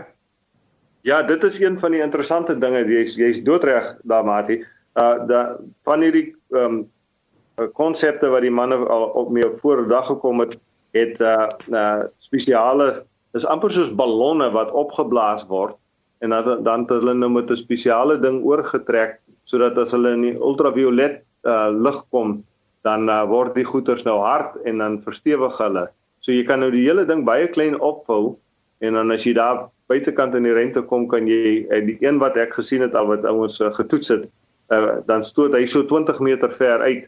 Ja, 1.02 1.24
dit 1.24 1.44
is 1.44 1.60
een 1.60 1.80
van 1.80 1.92
die 1.92 2.02
interessante 2.02 2.58
dinge. 2.60 2.86
Jy's 2.86 3.16
jy's 3.16 3.44
doodreg 3.44 3.96
daar, 4.04 4.26
Mati. 4.26 4.66
Uh 4.96 5.28
da 5.28 5.58
van 5.84 6.02
hierdie 6.02 6.36
ehm 6.52 6.64
um, 6.64 7.72
konsepte 7.74 8.30
wat 8.30 8.42
die 8.42 8.52
manne 8.52 8.76
al 8.76 9.10
op 9.18 9.30
mee 9.34 9.48
voordag 9.62 10.06
gekom 10.06 10.40
het, 10.40 10.58
het 10.94 11.22
uh, 11.22 11.50
uh 11.72 12.04
spesiale 12.18 13.06
dis 13.34 13.46
amper 13.46 13.72
soos 13.72 13.96
ballonne 13.96 14.52
wat 14.52 14.72
opgeblaas 14.72 15.46
word 15.48 15.76
en 16.22 16.30
dan 16.30 16.64
dan 16.64 16.86
het 16.86 16.90
hulle 16.90 17.14
nou 17.14 17.30
met 17.30 17.52
'n 17.52 17.56
spesiale 17.56 18.20
ding 18.20 18.44
oorgetrek 18.44 19.20
sodat 19.44 19.78
as 19.78 19.92
hulle 19.92 20.12
in 20.14 20.36
ultraviolet 20.36 21.24
uh 21.44 21.70
lig 21.72 22.04
kom 22.10 22.44
dan 22.88 23.10
uh, 23.10 23.24
word 23.28 23.56
die 23.58 23.66
goeters 23.68 24.06
nou 24.08 24.20
hard 24.24 24.56
en 24.70 24.84
dan 24.84 25.00
verstewig 25.06 25.58
hulle. 25.62 25.88
So 26.24 26.36
jy 26.36 26.46
kan 26.48 26.64
nou 26.64 26.72
die 26.74 26.86
hele 26.86 27.06
ding 27.10 27.26
baie 27.28 27.48
klein 27.52 27.78
opvou 27.80 28.38
en 28.86 28.98
dan 29.00 29.12
as 29.12 29.26
jy 29.28 29.34
daar 29.38 29.68
buitekant 29.92 30.36
in 30.38 30.48
die 30.48 30.56
ruimte 30.56 30.84
kom 30.90 31.08
kan 31.12 31.28
jy 31.30 31.66
uh, 31.68 31.82
die 31.86 31.98
een 32.04 32.22
wat 32.24 32.38
ek 32.40 32.58
gesien 32.60 32.86
het 32.86 32.96
al 32.96 33.10
wat 33.12 33.26
ouens 33.28 33.60
uh, 33.62 33.72
getoets 33.76 34.14
het, 34.14 34.28
uh, 34.74 35.00
dan 35.08 35.26
stoot 35.26 35.56
hy 35.56 35.66
so 35.68 35.84
20 35.88 36.20
meter 36.24 36.52
ver 36.60 36.84
uit 36.86 37.08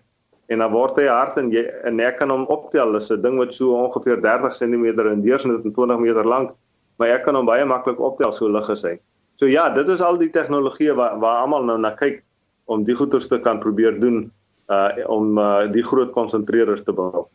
en 0.49 0.63
dan 0.63 0.73
word 0.73 0.97
hy 0.97 1.05
hard 1.11 1.37
en 1.37 1.51
jy 1.53 1.65
en 1.85 1.99
ek 2.01 2.17
kan 2.21 2.31
hom 2.33 2.47
optel. 2.49 2.95
Dis 2.97 3.11
'n 3.13 3.21
ding 3.21 3.37
wat 3.37 3.53
so 3.53 3.75
ongeveer 3.77 4.21
30 4.21 4.55
cm 4.57 4.85
in 5.13 5.21
deursnit 5.21 5.65
en 5.65 5.73
20 5.73 5.99
meter 5.99 6.25
lank, 6.25 6.55
maar 6.99 7.15
ek 7.15 7.23
kan 7.25 7.37
hom 7.39 7.47
baie 7.47 7.65
maklik 7.65 7.99
optel 7.99 8.33
so 8.35 8.49
lig 8.51 8.69
as 8.69 8.83
hy. 8.83 8.97
So 9.39 9.47
ja, 9.47 9.69
dit 9.73 9.87
is 9.87 10.03
al 10.03 10.19
die 10.19 10.31
tegnologie 10.35 10.91
waar 10.93 11.19
waar 11.19 11.43
almal 11.45 11.63
nou 11.63 11.77
na 11.79 11.93
kyk 11.95 12.21
om 12.67 12.83
die 12.85 12.95
goeters 12.95 13.29
te 13.31 13.39
kan 13.39 13.61
probeer 13.63 13.99
doen 13.99 14.27
uh 14.69 14.89
om 15.09 15.37
uh, 15.39 15.65
die 15.71 15.83
groot 15.83 16.11
konsentreerders 16.13 16.83
te 16.83 16.93
bou. 16.93 17.25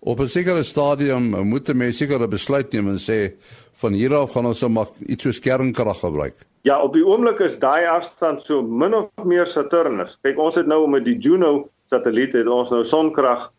Op 0.00 0.20
'n 0.20 0.28
sekere 0.28 0.64
stadium 0.64 1.30
moet 1.46 1.74
mense 1.74 1.98
seker 1.98 2.20
'n 2.20 2.30
besluit 2.30 2.72
neem 2.72 2.88
en 2.88 2.98
sê 2.98 3.36
van 3.82 3.92
hier 3.92 4.14
af 4.14 4.32
gaan 4.32 4.46
ons 4.46 4.68
maar 4.68 4.88
iets 5.06 5.22
soos 5.22 5.40
kernkrag 5.40 6.00
gebruik. 6.00 6.34
Ja, 6.62 6.82
op 6.82 6.92
die 6.92 7.04
oomblik 7.04 7.40
is 7.40 7.58
daai 7.58 7.86
afstand 7.86 8.42
so 8.42 8.62
min 8.62 8.94
of 8.94 9.24
meer 9.24 9.46
Saturnus. 9.46 10.18
Kyk, 10.22 10.38
ons 10.38 10.54
het 10.54 10.66
nou 10.66 10.88
met 10.88 11.04
die 11.04 11.18
Juno 11.18 11.68
satelliet 11.86 12.32
het 12.32 12.46
ons 12.46 12.70
nou 12.70 12.84
sonkrag 12.84 13.52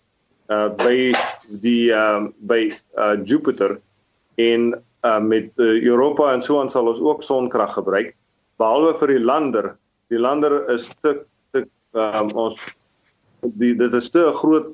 uh 0.50 0.69
by 0.76 1.13
die 1.62 1.91
uh 1.91 2.28
by 2.39 2.71
uh 2.97 3.15
Jupiter 3.24 3.80
en 4.36 4.84
uh 5.03 5.19
met 5.19 5.51
uh, 5.57 5.81
Europa 5.83 6.33
en 6.33 6.43
so 6.43 6.59
aan 6.59 6.69
sal 6.69 6.87
ons 6.87 6.99
ook 7.01 7.23
sonkrag 7.23 7.73
gebruik 7.73 8.13
behalwe 8.61 8.93
vir 8.99 9.15
die 9.15 9.23
lander. 9.23 9.75
Die 10.13 10.19
lander 10.19 10.69
is 10.69 10.89
te 11.01 11.23
te 11.53 11.65
um 11.97 12.31
ons 12.37 12.59
die 13.57 13.73
dit 13.75 13.93
is 13.97 14.09
te 14.13 14.27
groot 14.37 14.73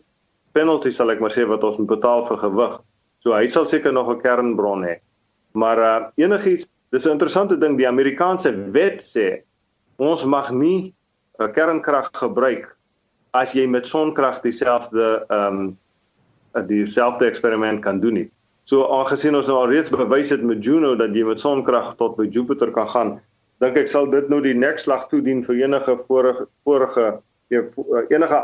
penalty 0.58 0.92
sal 0.92 1.14
ek 1.14 1.22
maar 1.24 1.36
sê 1.36 1.46
wat 1.48 1.64
ons 1.64 1.80
moet 1.80 1.94
betaal 1.96 2.26
vir 2.28 2.42
gewig. 2.44 2.80
So 3.24 3.36
hy 3.36 3.48
sal 3.48 3.68
seker 3.68 3.94
nog 3.94 4.10
'n 4.12 4.22
kernbron 4.22 4.84
hê. 4.84 5.00
Maar 5.54 5.78
uh 5.80 6.00
enigiets, 6.18 6.68
dis 6.92 7.06
'n 7.06 7.16
interessante 7.16 7.58
ding, 7.58 7.78
die 7.78 7.88
Amerikaanse 7.88 8.52
wet 8.72 9.02
sê 9.02 9.44
ons 9.98 10.26
mag 10.26 10.52
nie 10.52 10.94
'n 11.40 11.54
kernkrag 11.54 12.12
gebruik 12.14 12.78
as 13.34 13.54
jy 13.54 13.68
met 13.68 13.86
sonkrag 13.86 14.42
dieselfde 14.42 15.26
ehm 15.30 15.60
um, 15.60 15.78
dieselfde 16.68 17.28
eksperiment 17.28 17.84
kan 17.84 18.00
doen 18.00 18.14
nie. 18.14 18.30
So 18.68 18.84
aangesien 18.92 19.36
ons 19.38 19.48
nou 19.48 19.62
al 19.62 19.70
reeds 19.72 19.92
bewys 19.94 20.34
het 20.34 20.42
met 20.44 20.60
Juno 20.66 20.92
dat 21.00 21.14
jy 21.16 21.24
met 21.24 21.40
sonkrag 21.40 21.94
tot 22.02 22.18
by 22.18 22.26
Jupiter 22.28 22.72
kan 22.76 22.88
gaan, 22.92 23.12
dink 23.64 23.78
ek 23.80 23.88
sal 23.88 24.10
dit 24.12 24.28
nou 24.28 24.42
die 24.44 24.56
nekslag 24.58 25.06
toedien 25.12 25.40
vir 25.46 25.62
enige 25.62 25.96
vorige 26.04 26.50
vorige 26.68 27.06
enige 28.12 28.40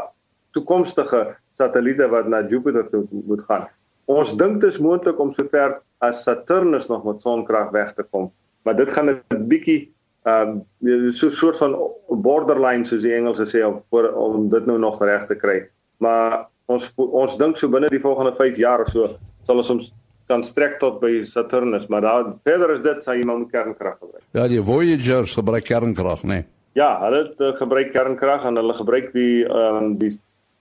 toekomstige 0.55 1.25
satelliete 1.59 2.07
wat 2.13 2.29
na 2.31 2.39
Jupiter 2.47 2.87
toe 2.87 3.03
moet 3.11 3.43
gaan. 3.49 3.65
Ons 4.07 4.31
dink 4.39 4.61
dit 4.61 4.71
is 4.71 4.79
moontlik 4.79 5.19
om 5.19 5.33
sover 5.35 5.81
as 6.03 6.23
Saturnus 6.23 6.87
nog 6.87 7.03
met 7.03 7.19
sonkrag 7.23 7.73
weg 7.75 7.91
te 7.97 8.05
kom, 8.07 8.29
maar 8.63 8.79
dit 8.79 8.89
gaan 8.95 9.11
'n 9.11 9.43
bietjie 9.51 9.91
ehm 10.23 10.63
um, 10.87 11.11
so 11.11 11.27
'n 11.27 11.35
soort 11.35 11.57
van 11.57 11.75
borderline 12.07 12.85
soos 12.85 13.03
die 13.03 13.13
Engelse 13.13 13.43
sê 13.43 13.59
om 13.67 13.83
om 13.91 14.49
dit 14.49 14.65
nou 14.65 14.79
nog 14.79 15.03
reg 15.03 15.27
te 15.27 15.35
kry. 15.35 15.67
Maar 15.99 16.47
ons 16.67 16.93
ons 16.95 17.37
dink 17.37 17.57
so 17.57 17.67
binne 17.67 17.89
die 17.89 17.99
volgende 17.99 18.31
5 18.31 18.55
jaar 18.55 18.81
of 18.81 18.87
so 18.87 19.17
sal 19.43 19.57
ons 19.57 19.69
ons 19.69 19.91
kan 20.27 20.43
strek 20.43 20.79
tot 20.79 20.99
by 21.01 21.23
Saturnus, 21.27 21.87
maar 21.87 22.01
daar 22.01 22.33
verder 22.43 22.77
is 22.77 22.83
dit 22.85 23.03
sal 23.03 23.19
jy 23.19 23.25
maar 23.27 23.41
met 23.43 23.51
kernkrag 23.51 23.97
gebruik. 23.99 24.23
Ja, 24.31 24.47
die 24.47 24.61
Voyagers 24.61 25.35
gebruik 25.35 25.67
kernkrag, 25.67 26.23
né? 26.23 26.27
Nee. 26.27 26.45
Ja, 26.73 26.97
hulle 27.03 27.19
het, 27.27 27.41
uh, 27.41 27.51
gebruik 27.59 27.91
kernkrag 27.93 28.45
en 28.49 28.57
hulle 28.57 28.73
gebruik 28.73 29.11
die 29.13 29.43
ehm 29.45 29.77
um, 29.77 29.91
die 30.01 30.09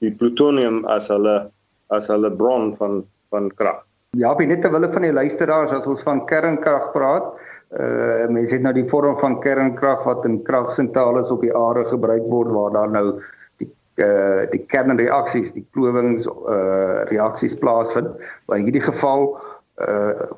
die 0.03 0.11
plutonium 0.18 0.83
as 0.90 1.09
hulle 1.09 1.37
as 1.94 2.11
hulle 2.12 2.31
bron 2.31 2.75
van 2.77 3.03
van 3.31 3.48
krag. 3.57 3.85
Ja, 4.20 4.35
binne 4.37 4.59
net 4.59 4.64
terwyl 4.66 4.90
van 4.92 5.07
die 5.07 5.12
luisteraars 5.12 5.72
as 5.72 5.87
ons 5.88 6.03
van 6.05 6.27
kernkrag 6.29 6.90
praat, 6.92 7.31
uh 7.81 8.27
mense 8.29 8.53
het 8.53 8.64
nou 8.66 8.75
die 8.77 8.88
vorm 8.90 9.16
van 9.22 9.38
kernkrag 9.40 10.05
wat 10.05 10.27
in 10.29 10.42
kragsentrale 10.44 11.25
op 11.33 11.40
die 11.40 11.55
aarde 11.57 11.87
gebruik 11.88 12.27
word 12.29 12.53
waar 12.53 12.77
daar 12.77 12.92
nou 12.92 13.07
die 13.62 13.70
uh 14.05 14.44
die 14.53 14.61
kernreaksies, 14.68 15.48
die 15.57 15.64
klowings 15.72 16.29
uh 16.29 17.09
reaksies 17.09 17.57
plaasvind. 17.64 18.12
Maar 18.46 18.61
in 18.61 18.68
hierdie 18.68 18.85
geval 18.85 19.31
uh 19.80 20.30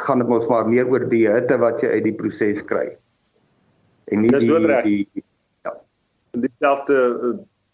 gaan 0.00 0.22
dit 0.22 0.28
mos 0.28 0.46
maar 0.48 0.64
meer 0.64 0.88
oor 0.88 1.04
die 1.10 1.26
hitte 1.28 1.58
wat 1.60 1.82
jy 1.82 1.90
uit 1.92 2.04
die 2.06 2.14
proses 2.16 2.62
kry. 2.64 2.94
En 4.08 4.22
nie 4.24 4.30
die 4.32 4.48
die, 4.48 5.08
die 5.12 5.24
ja, 5.66 5.74
dieselfde 6.32 6.96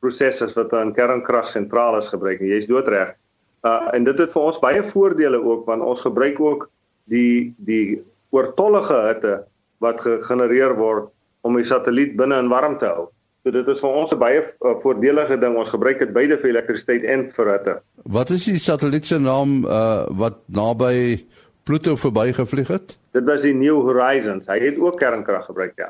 proses 0.02 0.42
as 0.42 0.56
wat 0.58 0.72
aan 0.74 0.90
kernkragsentrale 0.96 2.00
gebruik. 2.02 2.42
Jy's 2.42 2.66
doodreg. 2.66 3.14
Uh 3.62 3.86
en 3.94 4.08
dit 4.08 4.18
het 4.18 4.32
vir 4.34 4.48
ons 4.50 4.58
baie 4.62 4.82
voordele 4.82 5.38
ook 5.38 5.66
want 5.70 5.82
ons 5.82 6.02
gebruik 6.02 6.40
ook 6.40 6.66
die 7.12 7.54
die 7.70 8.02
oortollige 8.34 8.98
hitte 9.06 9.36
wat 9.78 10.02
gegenereer 10.02 10.74
word 10.76 11.12
om 11.46 11.56
die 11.56 11.64
satelliet 11.64 12.16
binne 12.18 12.38
in 12.42 12.50
warm 12.50 12.78
te 12.78 12.90
hou. 12.90 13.08
So 13.48 13.52
dit 13.54 13.68
is 13.72 13.78
vir 13.80 13.94
ons 13.96 14.11
'n 14.12 14.18
baie 14.20 14.40
uh, 14.44 14.74
voordelige 14.82 15.38
ding. 15.40 15.54
Ons 15.56 15.70
gebruik 15.72 15.98
dit 15.98 16.11
beide 16.12 16.37
vir 16.37 16.50
elektrisiteit 16.50 17.04
en 17.08 17.30
vir 17.32 17.46
hitte. 17.52 17.74
Wat 18.04 18.30
is 18.30 18.44
die 18.44 18.58
satelliet 18.61 19.06
se 19.06 19.16
naam 19.18 19.64
uh 19.64 20.04
wat 20.11 20.42
naby 20.52 21.24
Pluto 21.64 21.96
verbygevlieg 21.96 22.68
het? 22.68 22.98
Dit 23.16 23.24
was 23.24 23.42
die 23.42 23.54
New 23.54 23.80
Horizons. 23.87 24.46
Hy 24.52 24.58
het 24.61 24.76
ook 24.76 24.98
kernkrag 25.00 25.46
gebruik, 25.48 25.72
ja. 25.80 25.88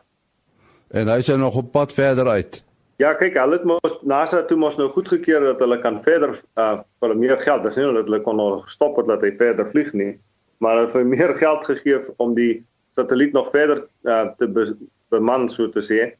En 0.91 1.11
hy 1.11 1.19
is 1.19 1.27
nog 1.27 1.57
op 1.57 1.73
pad 1.73 1.93
verder 1.93 2.29
uit. 2.29 2.63
Ja, 2.97 3.15
kyk, 3.15 3.35
hulle 3.35 3.59
het 3.59 3.65
mos 3.65 3.99
NASA 4.03 4.45
toe 4.47 4.57
mos 4.57 4.77
nou 4.77 4.89
goedgekeur 4.89 5.41
dat 5.41 5.59
hulle 5.59 5.81
kan 5.83 5.99
verder 6.03 6.39
uh 6.55 6.79
vir 7.01 7.17
meer 7.17 7.43
geld. 7.43 7.67
Dis 7.67 7.75
nie 7.75 7.91
dat 7.91 8.07
hulle 8.07 8.23
kon 8.23 8.37
nog 8.37 8.71
stop 8.71 9.03
het 9.03 9.07
dat 9.07 9.21
hy 9.27 9.35
verder 9.35 9.67
vlieg 9.75 9.93
nie 9.93 10.15
maar 10.59 10.79
hulle 10.79 10.93
het 10.93 11.07
meer 11.07 11.35
geld 11.37 11.65
gegee 11.65 12.01
om 12.17 12.35
die 12.35 12.65
satelliet 12.91 13.33
nog 13.33 13.51
verder 13.51 13.87
uh, 14.03 14.27
te 14.39 14.49
be 14.49 14.77
beman 15.09 15.49
so 15.49 15.69
te 15.71 15.81
sê 15.81 16.15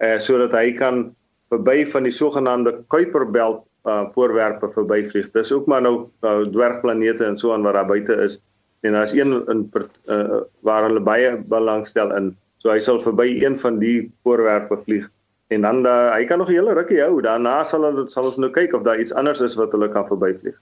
uh, 0.00 0.18
sodat 0.20 0.54
hy 0.56 0.72
kan 0.78 1.10
verby 1.50 1.84
van 1.92 2.06
die 2.06 2.14
sogenaamde 2.14 2.84
Kuiperbelt 2.88 3.64
uh, 3.86 4.04
voorwerpe 4.14 4.70
verbyvlieg. 4.74 5.30
Dis 5.34 5.52
ook 5.52 5.66
maar 5.66 5.82
nou 5.82 6.08
uh, 6.22 6.46
dwergplanete 6.52 7.24
en 7.24 7.38
so 7.38 7.52
aan 7.52 7.62
wat 7.66 7.78
daar 7.78 7.86
buite 7.86 8.16
is. 8.24 8.40
En 8.80 8.92
daar's 8.96 9.12
een 9.12 9.32
in 9.48 9.66
uh, 9.74 10.40
waar 10.60 10.86
hulle 10.88 11.00
baie 11.00 11.36
belangstel 11.48 12.14
in. 12.16 12.36
So 12.60 12.70
hy 12.72 12.80
sal 12.84 13.00
verby 13.00 13.40
een 13.40 13.58
van 13.58 13.78
die 13.80 14.10
voorwerpe 14.22 14.78
vlieg 14.84 15.08
en 15.50 15.64
dan 15.66 15.86
uh, 15.86 16.12
hy 16.14 16.24
kan 16.24 16.38
nog 16.38 16.48
'n 16.48 16.54
hele 16.54 16.72
rukkie 16.72 17.00
hou. 17.00 17.20
Daarna 17.20 17.64
sal 17.64 17.82
hulle 17.82 18.04
sal 18.10 18.24
ons 18.24 18.36
nou 18.36 18.50
kyk 18.50 18.74
of 18.74 18.82
daar 18.82 19.00
iets 19.00 19.12
anders 19.12 19.40
is 19.40 19.56
wat 19.58 19.72
hulle 19.72 19.88
kan 19.90 20.06
verbyvlieg. 20.06 20.54